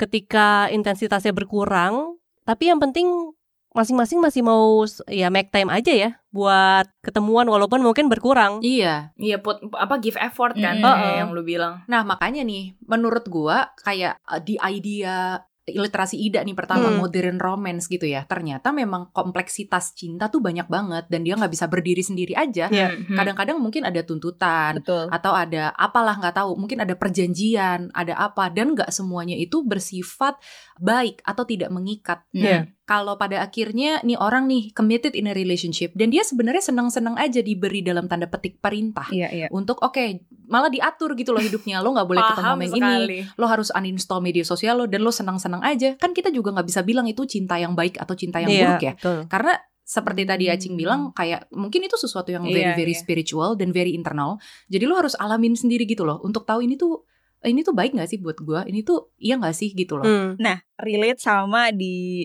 ketika 0.00 0.72
intensitasnya 0.72 1.36
berkurang, 1.36 2.16
tapi 2.48 2.72
yang 2.72 2.80
penting 2.80 3.36
masing-masing 3.70 4.18
masih 4.18 4.40
mau 4.40 4.82
ya 5.06 5.28
make 5.28 5.52
time 5.52 5.68
aja 5.68 5.92
ya 5.92 6.10
buat 6.28 6.88
ketemuan 7.00 7.44
walaupun 7.46 7.80
mungkin 7.80 8.08
berkurang. 8.08 8.60
iya 8.60 9.12
Iya 9.14 9.38
put 9.38 9.60
apa 9.72 9.96
give 9.98 10.16
effort 10.16 10.54
kan 10.54 10.80
Mm. 10.80 10.84
kayak 10.84 11.16
yang 11.18 11.30
lu 11.32 11.42
bilang. 11.42 11.84
Nah, 11.86 12.02
makanya 12.02 12.42
nih, 12.42 12.76
menurut 12.84 13.24
gua 13.28 13.72
kayak 13.78 14.16
uh, 14.24 14.38
di 14.38 14.56
idea 14.58 15.40
literasi 15.68 16.16
Ida 16.16 16.40
nih 16.40 16.56
pertama 16.56 16.88
Hmm. 16.88 16.96
modern 16.96 17.36
romance 17.36 17.92
gitu 17.92 18.08
ya. 18.08 18.24
Ternyata 18.24 18.72
memang 18.72 19.12
kompleksitas 19.12 19.92
cinta 19.92 20.32
tuh 20.32 20.40
banyak 20.40 20.64
banget 20.64 21.04
dan 21.12 21.20
dia 21.20 21.36
nggak 21.36 21.52
bisa 21.52 21.68
berdiri 21.68 22.00
sendiri 22.00 22.32
aja. 22.32 22.72
Iya. 22.72 22.88
Mhm. 22.96 23.12
Kadang-kadang 23.12 23.60
mungkin 23.60 23.84
ada 23.84 24.00
tuntutan 24.00 24.80
Betul. 24.80 25.12
atau 25.12 25.36
ada 25.36 25.68
apalah 25.76 26.16
nggak 26.16 26.40
tahu, 26.40 26.56
mungkin 26.56 26.80
ada 26.80 26.96
perjanjian, 26.96 27.92
ada 27.92 28.16
apa 28.16 28.48
dan 28.48 28.72
nggak 28.72 28.88
semuanya 28.88 29.36
itu 29.36 29.60
bersifat 29.60 30.40
baik 30.80 31.20
atau 31.20 31.44
tidak 31.44 31.68
mengikat. 31.68 32.24
Iya. 32.32 32.72
Kalau 32.88 33.14
pada 33.14 33.44
akhirnya 33.44 34.00
nih 34.00 34.16
orang 34.16 34.48
nih 34.48 34.72
committed 34.72 35.12
in 35.12 35.28
a 35.28 35.36
relationship 35.36 35.92
dan 35.92 36.08
dia 36.08 36.24
sebenarnya 36.24 36.64
senang-senang 36.64 37.20
aja 37.20 37.38
diberi 37.38 37.84
dalam 37.84 38.08
tanda 38.08 38.24
petik 38.24 38.58
perintah 38.58 39.04
Iya 39.08 39.28
iya. 39.28 39.46
untuk 39.52 39.76
oke 39.78 40.24
malah 40.48 40.72
diatur 40.72 41.12
gitu 41.12 41.30
loh 41.30 41.38
hidupnya 41.38 41.78
lo 41.78 41.92
nggak 41.92 42.08
boleh 42.08 42.24
ketemu 42.24 42.48
yang 42.48 42.72
ini 42.72 42.96
lo 43.36 43.44
harus 43.44 43.68
uninstall 43.68 44.18
media 44.18 44.40
sosial 44.40 44.74
lo 44.74 44.88
dan 44.88 45.04
lo 45.04 45.12
senang-senang 45.12 45.60
aja 45.60 45.94
kan 45.94 46.10
kita 46.10 46.32
juga 46.32 46.48
nggak 46.50 46.64
bisa 46.64 46.80
bilang 46.80 47.04
itu 47.04 47.28
cinta 47.28 47.54
yang 47.54 47.76
baik 47.76 48.00
atau 48.00 48.16
cinta 48.16 48.40
yang 48.40 48.48
Iya, 48.48 48.60
buruk 48.64 48.80
ya 48.82 48.92
betul. 48.96 49.18
karena 49.28 49.52
seperti 49.84 50.22
tadi 50.24 50.44
Hmm. 50.44 50.54
Acing 50.56 50.74
bilang 50.74 51.00
kayak 51.12 51.48
mungkin 51.50 51.80
itu 51.82 51.96
sesuatu 51.96 52.28
yang 52.28 52.44
very 52.44 52.64
Iya, 52.64 52.72
very 52.74 52.92
iya. 52.92 53.00
spiritual 53.00 53.52
dan 53.52 53.68
very 53.68 53.92
internal 53.92 54.40
jadi 54.66 54.88
lo 54.88 54.96
harus 54.96 55.12
alamin 55.14 55.52
sendiri 55.52 55.84
gitu 55.84 56.08
loh 56.08 56.24
untuk 56.24 56.44
tahu 56.44 56.64
ini 56.64 56.80
tuh 56.80 57.04
ini 57.40 57.60
tuh 57.60 57.70
baik 57.70 57.92
nggak 57.92 58.08
sih 58.08 58.16
buat 58.16 58.40
gua 58.40 58.64
ini 58.64 58.80
tuh 58.80 59.12
iya 59.16 59.36
nggak 59.36 59.52
sih 59.52 59.70
gitu 59.70 60.00
loh 60.00 60.04
Hmm. 60.04 60.40
Nah, 60.40 60.56
relate 60.76 61.20
sama 61.20 61.68
di 61.70 62.24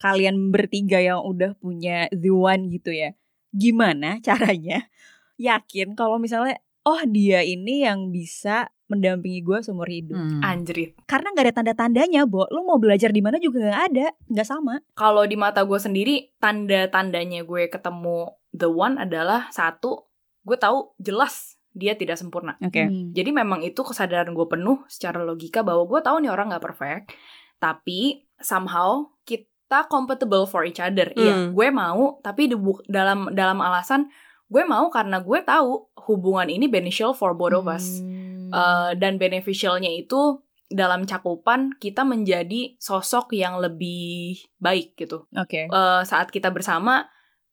kalian 0.00 0.48
bertiga 0.48 0.98
yang 0.98 1.20
udah 1.22 1.54
punya 1.60 2.08
the 2.10 2.32
one 2.32 2.72
gitu 2.72 2.90
ya. 2.90 3.12
Gimana 3.52 4.18
caranya 4.24 4.88
yakin 5.36 5.92
kalau 5.94 6.16
misalnya 6.16 6.58
oh 6.88 7.04
dia 7.04 7.44
ini 7.44 7.84
yang 7.84 8.08
bisa 8.08 8.72
mendampingi 8.90 9.46
gue 9.46 9.58
seumur 9.62 9.86
hidup. 9.86 10.18
Hmm. 10.18 10.42
Anjrit. 10.42 10.98
Karena 11.06 11.30
nggak 11.30 11.46
ada 11.46 11.54
tanda-tandanya, 11.62 12.26
Bo. 12.26 12.50
Lu 12.50 12.66
mau 12.66 12.82
belajar 12.82 13.14
di 13.14 13.22
mana 13.22 13.38
juga 13.38 13.62
nggak 13.62 13.82
ada, 13.94 14.06
nggak 14.26 14.48
sama. 14.48 14.82
Kalau 14.98 15.22
di 15.22 15.38
mata 15.38 15.62
gue 15.62 15.78
sendiri 15.78 16.34
tanda-tandanya 16.42 17.46
gue 17.46 17.70
ketemu 17.70 18.34
the 18.50 18.66
one 18.66 18.98
adalah 18.98 19.46
satu, 19.54 20.10
gue 20.42 20.58
tahu 20.58 20.98
jelas 20.98 21.54
dia 21.70 21.94
tidak 21.94 22.18
sempurna. 22.18 22.58
Oke. 22.58 22.90
Hmm. 22.90 23.14
Jadi 23.14 23.30
memang 23.30 23.62
itu 23.62 23.78
kesadaran 23.86 24.34
gue 24.34 24.46
penuh 24.50 24.82
secara 24.90 25.22
logika 25.22 25.62
bahwa 25.62 25.86
gue 25.86 26.00
tahu 26.02 26.26
nih 26.26 26.34
orang 26.34 26.50
nggak 26.50 26.64
perfect, 26.66 27.14
tapi 27.62 28.26
somehow 28.42 29.06
kita 29.22 29.46
compatible 29.86 30.44
for 30.44 30.66
each 30.66 30.82
other. 30.82 31.14
Iya, 31.14 31.30
Hmm. 31.30 31.48
gue 31.54 31.68
mau, 31.70 32.18
tapi 32.20 32.50
di 32.50 32.56
dalam 32.86 33.30
dalam 33.30 33.58
alasan 33.62 34.10
gue 34.50 34.62
mau 34.66 34.90
karena 34.90 35.22
gue 35.22 35.38
tahu 35.46 35.94
hubungan 36.10 36.50
ini 36.50 36.66
beneficial 36.66 37.14
for 37.14 37.38
both 37.38 37.54
of 37.54 37.70
us. 37.70 38.02
Hmm. 38.02 38.50
Uh, 38.50 38.90
dan 38.98 39.14
beneficialnya 39.14 39.86
itu 39.86 40.42
dalam 40.66 41.06
cakupan 41.06 41.70
kita 41.78 42.02
menjadi 42.02 42.74
sosok 42.78 43.30
yang 43.30 43.62
lebih 43.62 44.42
baik 44.58 44.98
gitu. 44.98 45.30
Oke. 45.34 45.70
Uh, 45.70 46.02
saat 46.02 46.30
kita 46.30 46.50
bersama, 46.50 47.06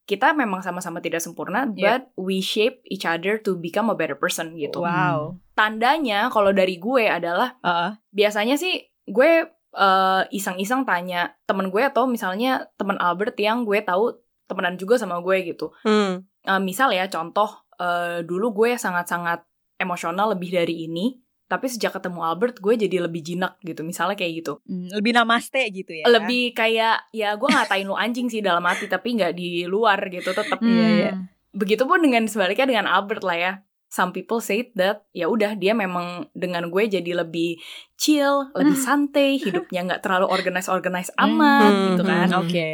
kita 0.07 0.33
memang 0.33 0.63
sama-sama 0.65 1.03
tidak 1.03 1.21
sempurna, 1.21 1.69
Yeah. 1.73 2.01
but 2.01 2.01
we 2.17 2.41
shape 2.41 2.81
each 2.87 3.05
other 3.05 3.37
to 3.37 3.57
become 3.57 3.89
a 3.89 3.97
better 3.97 4.17
person 4.17 4.57
gitu. 4.57 4.81
Wow. 4.81 5.37
Tandanya 5.53 6.29
kalau 6.29 6.49
dari 6.49 6.77
gue 6.77 7.05
adalah 7.05 7.57
Heeh. 7.61 7.91
biasanya 8.09 8.55
sih 8.55 8.85
gue 9.05 9.49
uh, 9.77 10.25
iseng-iseng 10.33 10.83
tanya 10.83 11.37
temen 11.45 11.69
gue 11.69 11.85
atau 11.85 12.09
misalnya 12.09 12.65
temen 12.75 12.97
Albert 12.97 13.37
yang 13.37 13.63
gue 13.63 13.79
tahu 13.85 14.17
temenan 14.49 14.75
juga 14.75 14.97
sama 14.97 15.21
gue 15.21 15.53
gitu. 15.53 15.71
Hmm. 15.85 16.25
Uh, 16.43 16.61
misal 16.63 16.89
ya 16.91 17.05
contoh 17.07 17.69
uh, 17.77 18.25
dulu 18.25 18.65
gue 18.65 18.75
sangat-sangat 18.75 19.45
emosional 19.77 20.33
lebih 20.33 20.57
dari 20.57 20.89
ini, 20.89 21.21
tapi 21.45 21.69
sejak 21.69 21.93
ketemu 21.95 22.25
Albert 22.25 22.57
gue 22.57 22.73
jadi 22.73 23.05
lebih 23.05 23.21
jinak 23.21 23.61
gitu. 23.61 23.85
Misalnya 23.85 24.17
kayak 24.17 24.43
gitu. 24.43 24.53
Hmm, 24.65 24.89
lebih 24.89 25.13
namaste 25.13 25.61
gitu 25.69 25.93
ya. 25.93 26.09
Lebih 26.09 26.57
kayak 26.57 27.13
ya 27.13 27.37
gue 27.37 27.49
ngatain 27.51 27.85
lu 27.85 27.93
anjing 27.93 28.27
sih 28.27 28.41
dalam 28.41 28.65
hati 28.65 28.89
tapi 28.89 29.15
nggak 29.15 29.37
di 29.37 29.69
luar 29.69 30.01
gitu 30.09 30.33
tetap. 30.33 30.57
Iya, 30.59 30.87
iya. 30.89 31.11
Hmm. 31.13 31.29
Begitupun 31.53 32.01
dengan 32.01 32.25
sebaliknya 32.25 32.67
dengan 32.67 32.87
Albert 32.89 33.23
lah 33.23 33.37
ya. 33.37 33.53
Some 33.87 34.11
people 34.11 34.37
say 34.37 34.67
that 34.75 35.07
ya 35.11 35.25
udah 35.25 35.55
dia 35.55 35.71
memang 35.71 36.27
dengan 36.35 36.67
gue 36.67 36.83
jadi 36.85 37.23
lebih 37.23 37.55
chill, 37.95 38.51
lebih 38.51 38.75
santai, 38.75 39.37
hidupnya 39.45 39.87
nggak 39.87 40.01
terlalu 40.03 40.27
organize 40.27 40.67
organize 40.67 41.07
amat 41.15 41.71
Hmm, 41.71 41.85
gitu 41.91 42.03
kan. 42.03 42.27
hmm, 42.27 42.41
Oke. 42.43 42.69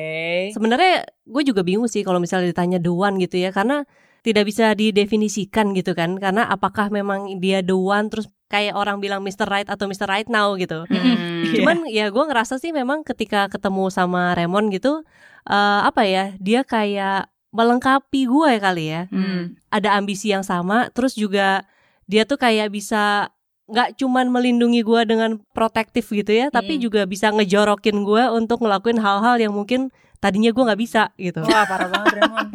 Sebenarnya 0.51 1.05
gue 1.24 1.43
juga 1.46 1.62
bingung 1.62 1.86
sih 1.86 2.01
kalau 2.01 2.17
misalnya 2.17 2.50
ditanya 2.50 2.82
the 2.82 2.89
one 2.89 3.22
gitu 3.22 3.38
ya 3.38 3.53
karena 3.53 3.86
tidak 4.24 4.48
bisa 4.48 4.72
didefinisikan 4.72 5.75
gitu 5.75 5.91
kan 5.91 6.15
karena 6.15 6.48
apakah 6.48 6.88
memang 6.88 7.27
dia 7.38 7.60
the 7.60 7.75
one 7.75 8.08
terus 8.08 8.25
kayak 8.48 8.72
orang 8.72 9.01
bilang 9.01 9.20
Mr. 9.20 9.50
Right 9.50 9.67
atau 9.67 9.89
Mr. 9.89 10.08
Right 10.08 10.29
now 10.29 10.53
gitu. 10.55 10.86
Hmm. 10.88 11.43
Iya. 11.43 11.53
Cuman 11.60 11.77
ya 11.89 12.05
gue 12.08 12.24
ngerasa 12.24 12.55
sih 12.58 12.72
memang 12.72 13.03
ketika 13.03 13.50
ketemu 13.50 13.89
sama 13.89 14.32
Raymond 14.34 14.72
gitu 14.72 15.03
eh, 15.46 15.82
apa 15.84 16.08
ya 16.08 16.34
dia 16.39 16.63
kayak 16.63 17.33
melengkapi 17.54 18.26
gue 18.26 18.52
kali 18.58 18.86
ya. 18.90 19.02
Hmm. 19.14 19.56
Ada 19.70 19.96
ambisi 19.96 20.34
yang 20.34 20.42
sama 20.42 20.90
terus 20.90 21.14
juga 21.14 21.64
dia 22.10 22.26
tuh 22.26 22.36
kayak 22.36 22.74
bisa 22.74 23.30
nggak 23.64 23.96
cuman 23.96 24.28
melindungi 24.28 24.84
gue 24.84 25.02
dengan 25.08 25.40
protektif 25.56 26.12
gitu 26.12 26.36
ya, 26.36 26.52
tapi 26.52 26.76
Hmm. 26.76 26.84
juga 26.84 27.02
bisa 27.08 27.32
ngejorokin 27.32 28.04
gue 28.04 28.24
untuk 28.34 28.60
ngelakuin 28.60 29.00
hal-hal 29.00 29.40
yang 29.40 29.56
mungkin 29.56 29.88
tadinya 30.20 30.52
gue 30.52 30.64
nggak 30.68 30.82
bisa 30.82 31.12
gitu. 31.16 31.40
Wah, 31.48 31.64
parah 31.64 31.88
banget 31.88 32.20
Raymond. 32.20 32.50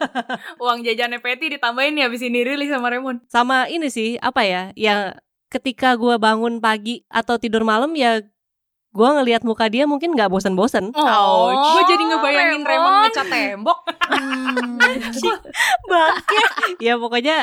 Uang 0.62 0.84
jajannya 0.84 1.20
Petty 1.20 1.56
ditambahin 1.56 1.96
ya 1.96 2.08
abis 2.08 2.24
ini 2.24 2.44
rilis 2.44 2.68
sama 2.68 2.92
Raymond. 2.92 3.24
Sama 3.28 3.68
ini 3.68 3.88
sih 3.88 4.16
apa 4.20 4.44
ya, 4.44 4.62
yang 4.76 5.16
ketika 5.48 5.94
gue 5.94 6.16
bangun 6.18 6.58
pagi 6.58 7.06
atau 7.08 7.38
tidur 7.38 7.62
malam 7.62 7.92
ya 7.94 8.20
gue 8.94 9.08
ngelihat 9.10 9.42
muka 9.42 9.66
dia 9.66 9.84
mungkin 9.84 10.14
nggak 10.14 10.30
bosan-bosan. 10.30 10.94
Oh, 10.94 11.50
gue 11.50 11.82
jadi 11.84 12.02
ngebayangin 12.06 12.62
Raymond 12.62 12.96
ngecat 13.02 13.26
tembok. 13.26 13.78
Bangke. 15.90 16.38
ya 16.78 16.94
pokoknya 16.94 17.36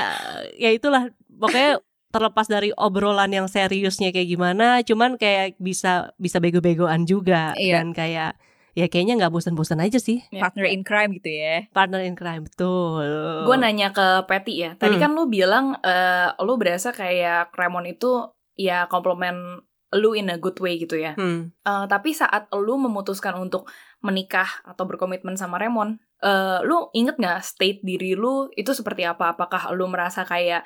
ya 0.56 0.70
itulah 0.72 1.12
pokoknya 1.30 1.80
terlepas 2.12 2.48
dari 2.48 2.72
obrolan 2.74 3.32
yang 3.32 3.48
seriusnya 3.48 4.12
kayak 4.12 4.28
gimana, 4.30 4.80
cuman 4.82 5.16
kayak 5.16 5.56
bisa 5.58 6.12
bisa 6.16 6.40
bego-begoan 6.40 7.04
juga 7.04 7.56
Iya. 7.56 7.80
dan 7.80 7.92
kayak 7.92 8.36
ya 8.72 8.88
kayaknya 8.88 9.16
nggak 9.18 9.32
bosan-bosan 9.32 9.80
aja 9.80 10.00
sih 10.00 10.24
Partner 10.32 10.64
in 10.66 10.80
crime 10.82 11.12
gitu 11.14 11.28
ya. 11.28 11.68
partner 11.72 12.00
in 12.02 12.16
crime 12.16 12.48
betul. 12.48 13.04
Gue 13.44 13.56
nanya 13.56 13.92
ke 13.92 14.24
Petty 14.24 14.56
ya. 14.58 14.72
Tadi 14.76 14.96
Hmm. 14.96 15.04
kan 15.04 15.12
lu 15.12 15.28
bilang 15.28 15.76
eh, 15.78 16.32
lu 16.40 16.56
berasa 16.56 16.92
kayak 16.92 17.52
Raymond 17.52 17.88
itu 17.90 18.28
ya 18.56 18.88
komplement 18.88 19.64
lu 19.96 20.16
in 20.16 20.32
a 20.32 20.38
good 20.40 20.56
way 20.64 20.80
gitu 20.80 20.96
ya. 20.96 21.14
Hmm. 21.20 21.52
Eh, 21.52 21.86
tapi 21.92 22.16
saat 22.16 22.48
lu 22.56 22.80
memutuskan 22.80 23.36
untuk 23.36 23.68
menikah 24.00 24.48
atau 24.64 24.88
berkomitmen 24.88 25.36
sama 25.36 25.60
Raymond, 25.60 26.00
eh, 26.24 26.60
lu 26.64 26.88
inget 26.96 27.20
nggak 27.20 27.44
state 27.44 27.84
diri 27.84 28.16
lu 28.16 28.48
itu 28.56 28.72
seperti 28.72 29.04
apa? 29.04 29.36
Apakah 29.36 29.76
lu 29.76 29.92
merasa 29.92 30.24
kayak 30.24 30.64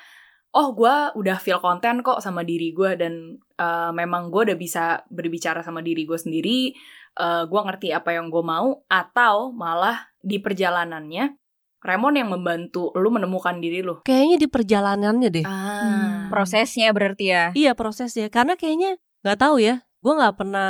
oh 0.55 0.72
gue 0.72 0.96
udah 1.20 1.38
feel 1.41 1.60
konten 1.60 2.00
kok 2.00 2.24
sama 2.24 2.46
diri 2.46 2.72
gue 2.72 2.96
dan 2.96 3.41
eh, 3.58 3.91
memang 3.91 4.29
gue 4.29 4.53
udah 4.53 4.58
bisa 4.58 5.01
berbicara 5.10 5.65
sama 5.65 5.82
diri 5.82 6.05
gue 6.05 6.17
sendiri, 6.17 6.74
eh 7.17 7.44
gue 7.50 7.62
ngerti 7.65 7.89
apa 7.91 8.13
yang 8.13 8.29
gue 8.29 8.44
mau, 8.46 8.86
atau 8.86 9.50
malah 9.50 10.13
di 10.22 10.38
perjalanannya 10.38 11.46
Remon 11.86 12.17
yang 12.17 12.34
membantu 12.34 12.89
lu 12.98 13.13
menemukan 13.13 13.62
diri 13.62 13.86
lu. 13.86 14.01
Kayaknya 14.01 14.38
di 14.41 14.48
perjalanannya 14.50 15.29
deh. 15.29 15.46
Ah. 15.46 16.25
Prosesnya 16.34 16.89
berarti 16.89 17.29
ya. 17.29 17.53
Iya 17.53 17.77
prosesnya. 17.77 18.34
Karena 18.34 18.58
kayaknya 18.58 18.98
nggak 19.25 19.39
tahu 19.41 19.58
ya. 19.58 19.82
Gue 20.05 20.13
nggak 20.13 20.38
pernah. 20.38 20.70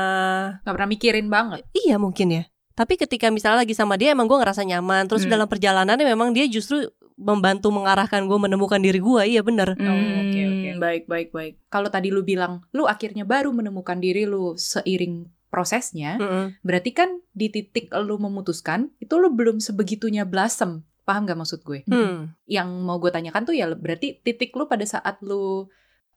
Gak 0.63 0.73
pernah 0.79 0.89
mikirin 0.89 1.27
banget. 1.27 1.67
Iya 1.75 1.99
mungkin 1.99 2.31
ya. 2.31 2.43
Tapi 2.71 2.95
ketika 2.95 3.27
misalnya 3.27 3.67
lagi 3.67 3.75
sama 3.75 3.99
dia 3.99 4.15
emang 4.15 4.31
gue 4.31 4.39
ngerasa 4.39 4.63
nyaman. 4.63 5.11
Terus 5.11 5.27
Hmm. 5.27 5.35
dalam 5.35 5.47
perjalanannya 5.51 6.07
memang 6.07 6.31
dia 6.31 6.47
justru 6.47 6.87
membantu 7.19 7.71
mengarahkan 7.71 8.23
gue 8.23 8.39
menemukan 8.39 8.79
diri 8.79 9.03
gue. 9.03 9.21
Iya 9.35 9.43
bener. 9.43 9.75
Hmm, 9.75 9.91
oke, 10.23 10.39
oke. 10.39 10.69
Baik, 10.79 11.03
baik, 11.07 11.29
baik. 11.35 11.53
Kalau 11.67 11.91
tadi 11.91 12.11
lu 12.11 12.23
bilang, 12.23 12.63
lu 12.71 12.87
akhirnya 12.87 13.27
baru 13.27 13.51
menemukan 13.51 13.99
diri 13.99 14.23
lu 14.23 14.55
seiring 14.55 15.27
prosesnya, 15.47 16.19
Mm-mm. 16.19 16.59
berarti 16.67 16.91
kan 16.91 17.15
di 17.31 17.47
titik 17.47 17.87
lu 18.03 18.19
memutuskan, 18.19 18.91
itu 18.99 19.15
lu 19.15 19.31
belum 19.31 19.63
sebegitunya 19.63 20.27
blossom. 20.27 20.83
Paham 21.07 21.23
gak 21.23 21.39
maksud 21.39 21.63
gue? 21.63 21.87
Hmm. 21.87 22.35
Yang 22.43 22.69
mau 22.83 22.99
gue 22.99 23.11
tanyakan 23.11 23.47
tuh 23.47 23.55
ya 23.55 23.71
berarti 23.71 24.19
titik 24.19 24.51
lu 24.51 24.67
pada 24.67 24.83
saat 24.83 25.19
lu, 25.23 25.67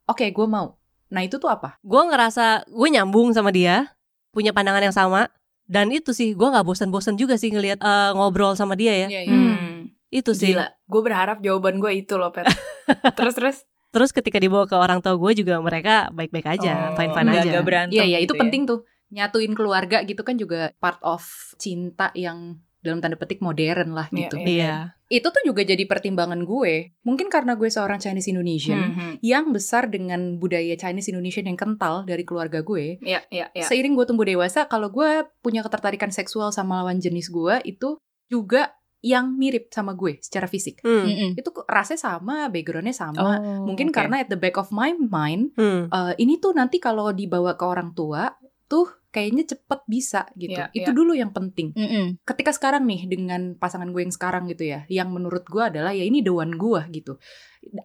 oke 0.06 0.26
gue 0.26 0.46
mau. 0.50 0.77
Nah 1.08 1.20
itu 1.20 1.36
tuh 1.36 1.48
apa? 1.48 1.76
Gue 1.80 2.02
ngerasa 2.02 2.64
gue 2.64 2.88
nyambung 2.88 3.30
sama 3.30 3.48
dia. 3.48 3.92
Punya 4.28 4.52
pandangan 4.52 4.82
yang 4.82 4.92
sama. 4.92 5.32
Dan 5.64 5.88
itu 5.88 6.12
sih 6.12 6.32
gue 6.32 6.44
nggak 6.44 6.64
bosan-bosan 6.64 7.14
juga 7.14 7.34
sih 7.34 7.48
ngelihat 7.48 7.78
eh, 7.78 8.10
ngobrol 8.12 8.52
sama 8.52 8.72
dia 8.72 8.94
ya. 8.98 9.08
Iya, 9.10 9.22
Hmm. 9.26 9.92
Itu 10.08 10.32
sih. 10.32 10.52
Gila, 10.52 10.64
gue 10.64 11.02
berharap 11.02 11.38
jawaban 11.38 11.76
gue 11.78 11.92
itu 11.94 12.16
loh, 12.16 12.32
Pet. 12.32 12.48
terus, 13.18 13.34
terus. 13.34 13.56
Terus 13.88 14.10
ketika 14.10 14.36
dibawa 14.36 14.64
ke 14.64 14.72
orang 14.72 15.00
tua 15.00 15.12
gue 15.14 15.32
juga 15.34 15.56
mereka 15.58 16.08
baik-baik 16.10 16.44
aja, 16.50 16.92
Oh, 16.92 16.96
fine-fine 16.96 17.24
nggak- 17.26 17.40
aja. 17.40 17.50
nggak 17.50 17.64
berantem 17.64 17.96
Iya, 17.96 18.04
iya 18.06 18.18
itu 18.18 18.26
gitu 18.26 18.34
ya. 18.34 18.40
penting 18.40 18.62
tuh. 18.64 18.80
Nyatuin 19.08 19.52
keluarga 19.52 20.00
gitu 20.02 20.20
kan 20.20 20.36
juga 20.36 20.72
part 20.76 21.00
of 21.00 21.24
cinta 21.56 22.08
yang 22.12 22.60
dalam 22.78 23.02
tanda 23.02 23.18
petik 23.18 23.42
modern 23.42 23.90
lah 23.90 24.06
Iya, 24.08 24.18
gitu. 24.24 24.36
iya. 24.38 24.46
Iya. 24.46 24.74
Itu 25.08 25.32
tuh 25.32 25.42
juga 25.42 25.64
jadi 25.64 25.82
pertimbangan 25.82 26.44
gue. 26.44 26.94
Mungkin 27.02 27.26
karena 27.26 27.56
gue 27.56 27.66
seorang 27.66 27.96
Chinese 27.96 28.28
Indonesian 28.28 28.92
Mhm. 28.94 29.10
yang 29.20 29.50
besar 29.50 29.88
dengan 29.88 30.36
budaya 30.36 30.76
Chinese 30.76 31.08
Indonesian 31.10 31.48
yang 31.48 31.56
kental 31.56 32.04
dari 32.04 32.22
keluarga 32.22 32.60
gue. 32.60 33.00
Iya, 33.00 33.24
iya, 33.28 33.50
iya. 33.50 33.64
Seiring 33.64 33.96
gue 33.96 34.04
tumbuh 34.04 34.22
dewasa, 34.22 34.68
kalau 34.68 34.88
gue 34.88 35.08
punya 35.40 35.60
ketertarikan 35.60 36.08
seksual 36.08 36.52
sama 36.52 36.80
lawan 36.80 37.00
jenis 37.00 37.28
gue 37.28 37.58
itu 37.64 37.96
juga 38.28 38.76
yang 38.98 39.30
mirip 39.32 39.70
sama 39.70 39.94
gue 39.94 40.18
secara 40.18 40.44
fisik. 40.44 40.82
Hmm. 40.82 41.06
Mm-mm. 41.06 41.30
Itu 41.38 41.54
rasanya 41.64 42.18
sama, 42.18 42.50
backgroundnya 42.50 42.90
sama. 42.92 43.38
Oh, 43.38 43.62
Mungkin 43.70 43.90
oke. 43.90 43.96
karena 43.96 44.20
at 44.20 44.28
the 44.28 44.34
back 44.34 44.58
of 44.58 44.74
my 44.74 44.90
mind, 44.90 45.54
Hmm. 45.54 45.86
eh, 45.86 46.14
ini 46.18 46.36
tuh 46.36 46.50
nanti 46.50 46.82
kalau 46.82 47.14
dibawa 47.14 47.54
ke 47.54 47.62
orang 47.62 47.94
tua, 47.94 48.34
tuh 48.66 48.90
kayaknya 49.08 49.44
cepet 49.48 49.80
bisa 49.88 50.28
gitu. 50.36 50.60
Iya, 50.60 50.68
itu 50.76 50.90
iya. 50.92 50.96
dulu 50.96 51.16
yang 51.16 51.32
penting. 51.32 51.72
Mm-mm. 51.72 52.20
Ketika 52.28 52.52
sekarang 52.52 52.84
nih 52.84 53.08
dengan 53.08 53.56
pasangan 53.56 53.88
gue 53.88 54.04
yang 54.04 54.12
sekarang 54.12 54.44
gitu 54.52 54.68
ya, 54.68 54.84
yang 54.92 55.08
menurut 55.08 55.48
gue 55.48 55.64
adalah 55.64 55.96
ya 55.96 56.04
ini 56.04 56.20
the 56.20 56.32
one 56.32 56.60
gue 56.60 56.80
gitu. 56.92 57.16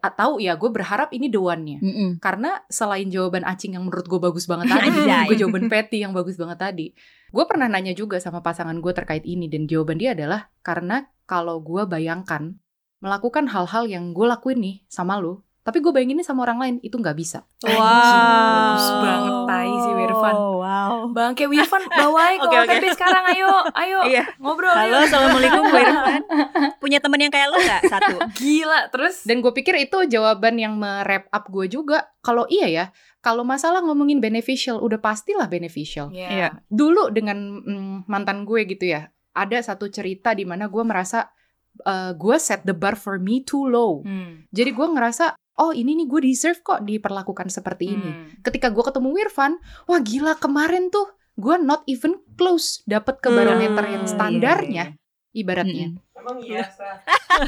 Atau 0.04 0.36
ya 0.36 0.60
gue 0.60 0.68
berharap 0.68 1.10
ini 1.16 1.32
the 1.32 1.40
one-nya. 1.40 1.80
Mm-mm. 1.80 2.20
Karena 2.20 2.60
selain 2.68 3.08
jawaban 3.08 3.48
acing 3.48 3.80
yang 3.80 3.88
menurut 3.88 4.04
gue 4.04 4.20
bagus 4.20 4.44
banget 4.44 4.68
tadi, 4.68 4.88
Anjay. 4.92 5.24
gue 5.32 5.36
jawaban 5.40 5.64
Patty 5.72 5.98
yang 6.04 6.12
bagus 6.12 6.36
banget 6.36 6.58
tadi. 6.60 6.86
Gue 7.32 7.44
pernah 7.48 7.66
nanya 7.72 7.96
juga 7.96 8.20
sama 8.20 8.44
pasangan 8.44 8.76
gue 8.76 8.92
terkait 8.92 9.24
ini 9.24 9.48
dan 9.48 9.64
jawaban 9.64 9.96
dia 9.96 10.12
adalah 10.12 10.52
karena 10.60 11.08
kalau 11.24 11.64
gue 11.64 11.88
bayangkan 11.88 12.60
melakukan 13.00 13.48
hal-hal 13.48 13.88
yang 13.88 14.12
gue 14.12 14.24
lakuin 14.28 14.60
nih 14.60 14.76
sama 14.88 15.20
lu, 15.20 15.40
tapi 15.64 15.80
gue 15.80 15.88
bayanginnya 15.96 16.20
sama 16.20 16.44
orang 16.44 16.60
lain 16.60 16.74
itu 16.84 16.92
nggak 17.00 17.16
bisa. 17.16 17.40
Wow. 17.64 17.72
bagus 17.72 18.88
banget 19.00 19.34
tai 19.48 19.72
si 19.72 19.90
Wirfan. 19.96 20.34
Wow. 20.36 20.92
Bangke 21.16 21.44
Wirfan, 21.48 21.82
bawain 21.88 22.36
ke 22.36 22.44
Oke, 22.52 22.56
oke. 22.60 22.68
OTP 22.68 22.84
sekarang, 22.92 23.24
ayo, 23.32 23.48
ayo, 23.72 23.98
Iya. 24.04 24.28
ngobrol. 24.36 24.76
Halo, 24.76 25.00
ayo. 25.00 25.08
assalamualaikum 25.08 25.64
Bu 25.72 25.76
Irfan. 25.80 26.20
Punya 26.76 27.00
temen 27.00 27.16
yang 27.16 27.32
kayak 27.32 27.48
lu 27.48 27.56
nggak? 27.56 27.80
Satu. 27.88 28.16
Gila, 28.36 28.92
terus. 28.92 29.24
Dan 29.24 29.40
gue 29.40 29.56
pikir 29.56 29.72
itu 29.80 30.04
jawaban 30.04 30.60
yang 30.60 30.76
me-wrap 30.76 31.32
up 31.32 31.48
gue 31.48 31.64
juga. 31.72 32.12
Kalau 32.20 32.44
iya 32.52 32.68
ya, 32.68 32.84
kalau 33.24 33.40
masalah 33.40 33.80
ngomongin 33.80 34.20
beneficial, 34.20 34.84
udah 34.84 35.00
pastilah 35.00 35.48
beneficial. 35.48 36.12
Iya. 36.12 36.28
Iya. 36.28 36.48
Dulu 36.68 37.08
dengan 37.08 37.40
mm, 37.64 38.04
mantan 38.04 38.44
gue 38.44 38.68
gitu 38.68 38.84
ya, 38.84 39.08
ada 39.32 39.56
satu 39.64 39.88
cerita 39.88 40.36
di 40.36 40.44
mana 40.44 40.68
gue 40.68 40.84
merasa 40.84 41.32
uh, 41.88 42.12
gue 42.12 42.36
set 42.36 42.62
the 42.68 42.76
bar 42.76 42.94
for 43.00 43.16
me 43.16 43.40
too 43.42 43.64
low. 43.64 44.04
Hmm. 44.04 44.44
Jadi 44.52 44.70
gue 44.70 44.86
ngerasa, 44.92 45.34
oh 45.56 45.70
ini 45.70 45.94
nih 45.94 46.06
gue 46.06 46.20
deserve 46.24 46.60
kok 46.60 46.82
diperlakukan 46.82 47.46
seperti 47.48 47.92
ini. 47.92 48.10
Hmm. 48.10 48.26
Ketika 48.40 48.68
gue 48.68 48.82
ketemu 48.82 49.08
Wirfan, 49.12 49.56
wah 49.84 49.98
gila 49.98 50.34
kemarin 50.34 50.88
tuh 50.88 51.06
gue 51.34 51.56
not 51.56 51.82
even 51.84 52.14
close 52.34 52.82
dapet 52.84 53.18
ke 53.18 53.28
barometer 53.28 53.84
yang 53.84 54.02
Hmm, 54.02 54.10
standarnya, 54.10 54.84
iya, 54.90 55.32
ibaratnya. 55.32 55.98
Emang 56.14 56.38
biasa. 56.38 56.86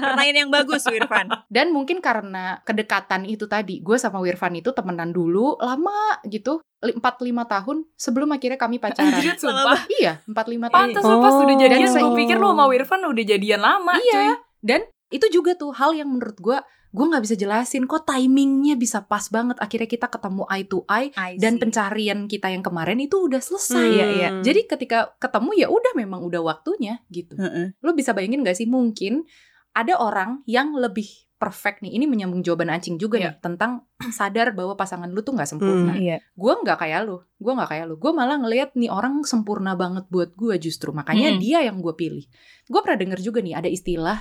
Pertanyaan 0.00 0.38
yang 0.38 0.50
bagus, 0.50 0.82
Wirfan. 0.92 1.26
Dan 1.46 1.70
mungkin 1.70 1.98
karena 1.98 2.62
kedekatan 2.62 3.24
itu 3.24 3.44
tadi, 3.44 3.78
gue 3.78 3.96
sama 3.96 4.18
Wirfan 4.18 4.54
itu 4.54 4.70
temenan 4.70 5.10
dulu 5.10 5.58
lama 5.58 5.92
gitu, 6.24 6.62
4-5 6.78 7.02
tahun 7.44 7.76
sebelum 7.94 8.28
akhirnya 8.30 8.56
kami 8.56 8.78
pacaran. 8.78 9.10
Anjir, 9.10 9.34
sumpah. 9.36 9.80
iya, 9.92 10.22
4-5 10.24 10.34
tahun. 10.68 10.86
Pantes 10.92 11.02
lu 11.02 11.18
pas 11.18 11.34
Oh. 11.34 11.42
udah 11.42 11.56
jadian, 11.56 11.88
gue 11.88 12.12
pikir 12.16 12.36
lu 12.36 12.48
sama 12.48 12.64
Wirfan 12.66 13.00
udah 13.04 13.24
jadian 13.26 13.60
lama, 13.60 13.94
Iya. 13.96 14.12
cuy. 14.12 14.28
Dan 14.62 14.80
itu 15.08 15.26
juga 15.30 15.54
tuh 15.54 15.70
hal 15.70 15.92
yang 15.92 16.08
menurut 16.08 16.34
gue, 16.36 16.58
gue 16.90 17.06
nggak 17.06 17.22
bisa 17.22 17.34
jelasin 17.34 17.84
kok 17.84 18.04
timingnya 18.04 18.74
bisa 18.74 19.02
pas 19.02 19.22
banget. 19.28 19.54
Akhirnya 19.56 19.86
kita 19.86 20.06
ketemu 20.06 20.42
eye 20.46 20.64
to 20.64 20.82
eye 20.86 21.10
I 21.12 21.36
dan 21.36 21.56
see. 21.56 21.62
pencarian 21.62 22.18
kita 22.24 22.48
yang 22.48 22.60
kemarin 22.60 22.98
itu 22.98 23.20
udah 23.22 23.38
selesai. 23.38 23.76
Hmm. 23.78 23.94
Iya, 23.94 24.06
iya. 24.10 24.28
Jadi 24.40 24.66
ketika 24.66 25.14
ketemu 25.16 25.50
ya 25.56 25.68
udah 25.68 25.92
memang 25.94 26.22
udah 26.22 26.40
waktunya 26.40 26.98
gitu. 27.08 27.36
Heeh. 27.36 27.76
Lo 27.80 27.92
bisa 27.92 28.10
bayangin 28.10 28.42
gak 28.42 28.56
sih 28.56 28.66
mungkin 28.66 29.22
ada 29.70 29.94
orang 29.94 30.40
yang 30.44 30.72
lebih 30.72 31.04
perfect 31.36 31.84
nih. 31.84 31.92
Ini 31.92 32.08
menyambung 32.08 32.40
jawaban 32.40 32.72
Acing 32.72 32.96
juga 32.96 33.20
Iya. 33.20 33.36
nih 33.36 33.44
tentang 33.44 33.84
sadar 34.16 34.56
bahwa 34.56 34.72
pasangan 34.72 35.12
lu 35.12 35.20
tuh 35.20 35.36
nggak 35.36 35.44
sempurna. 35.44 35.92
Hmm. 35.92 36.00
Iya. 36.00 36.24
Gue 36.32 36.52
nggak 36.56 36.80
kayak 36.80 37.04
lu, 37.04 37.20
gue 37.20 37.52
nggak 37.52 37.68
kayak 37.68 37.84
lu. 37.86 38.00
Gue 38.00 38.12
malah 38.16 38.40
ngelihat 38.40 38.72
nih 38.72 38.88
orang 38.88 39.20
sempurna 39.22 39.76
banget 39.76 40.08
buat 40.08 40.32
gue 40.32 40.56
justru. 40.56 40.96
Makanya 40.96 41.36
Hmm. 41.36 41.40
dia 41.44 41.60
yang 41.60 41.84
gue 41.84 41.92
pilih. 41.92 42.24
Gue 42.64 42.80
pernah 42.80 42.96
denger 42.96 43.20
juga 43.20 43.44
nih 43.44 43.52
ada 43.52 43.68
istilah 43.68 44.16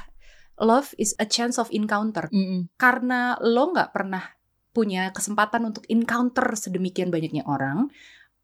love 0.62 0.96
is 0.96 1.16
a 1.20 1.28
chance 1.28 1.60
of 1.60 1.68
encounter. 1.72 2.32
Mm-mm. 2.32 2.72
Karena 2.80 3.36
lo 3.44 3.72
nggak 3.76 3.92
pernah 3.92 4.24
punya 4.76 5.12
kesempatan 5.16 5.72
untuk 5.72 5.88
encounter 5.88 6.52
sedemikian 6.60 7.08
banyaknya 7.08 7.48
orang, 7.48 7.88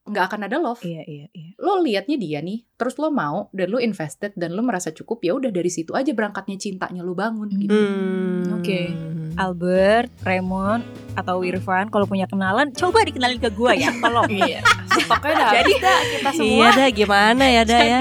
nggak 0.02 0.26
akan 0.34 0.42
ada 0.50 0.58
love 0.58 0.82
Iya, 0.82 1.04
iya, 1.06 1.26
iya. 1.30 1.52
lo 1.62 1.84
liatnya 1.84 2.18
dia 2.18 2.40
nih, 2.42 2.66
terus 2.74 2.98
lo 2.98 3.14
mau 3.14 3.54
dan 3.54 3.70
lo 3.70 3.78
invested 3.78 4.34
dan 4.34 4.56
lo 4.58 4.66
merasa 4.66 4.90
cukup 4.90 5.22
ya 5.22 5.38
udah 5.38 5.54
dari 5.54 5.70
situ 5.70 5.94
aja 5.94 6.10
berangkatnya 6.16 6.58
cintanya 6.58 7.06
lo 7.06 7.14
bangun 7.14 7.52
gitu. 7.54 7.76
Hmm. 7.76 8.58
Oke. 8.58 8.96
Albert, 9.38 10.12
Raymond, 10.26 10.84
atau 11.14 11.40
Wirfan 11.40 11.88
kalau 11.94 12.10
punya 12.10 12.26
kenalan 12.26 12.74
coba 12.74 13.06
dikenalin 13.06 13.40
ke 13.40 13.52
gua 13.54 13.78
ya, 13.78 13.94
tolong. 14.00 14.26
Iya. 14.42 14.66
Stoknya 15.12 15.32
udah 15.34 15.50
Jadi- 15.52 15.74
habis 15.76 15.78
dah 15.82 16.00
kita 16.08 16.30
semua. 16.32 16.48
Iya 16.48 16.68
dah 16.72 16.90
gimana 16.90 17.44
ya 17.46 17.62
dah 17.64 17.82
ya. 17.82 18.00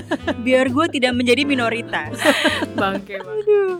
Biar 0.46 0.66
gue 0.68 0.86
tidak 0.90 1.12
menjadi 1.12 1.42
minoritas. 1.42 2.14
Bangke 2.72 3.18
banget. 3.18 3.42
Aduh. 3.42 3.74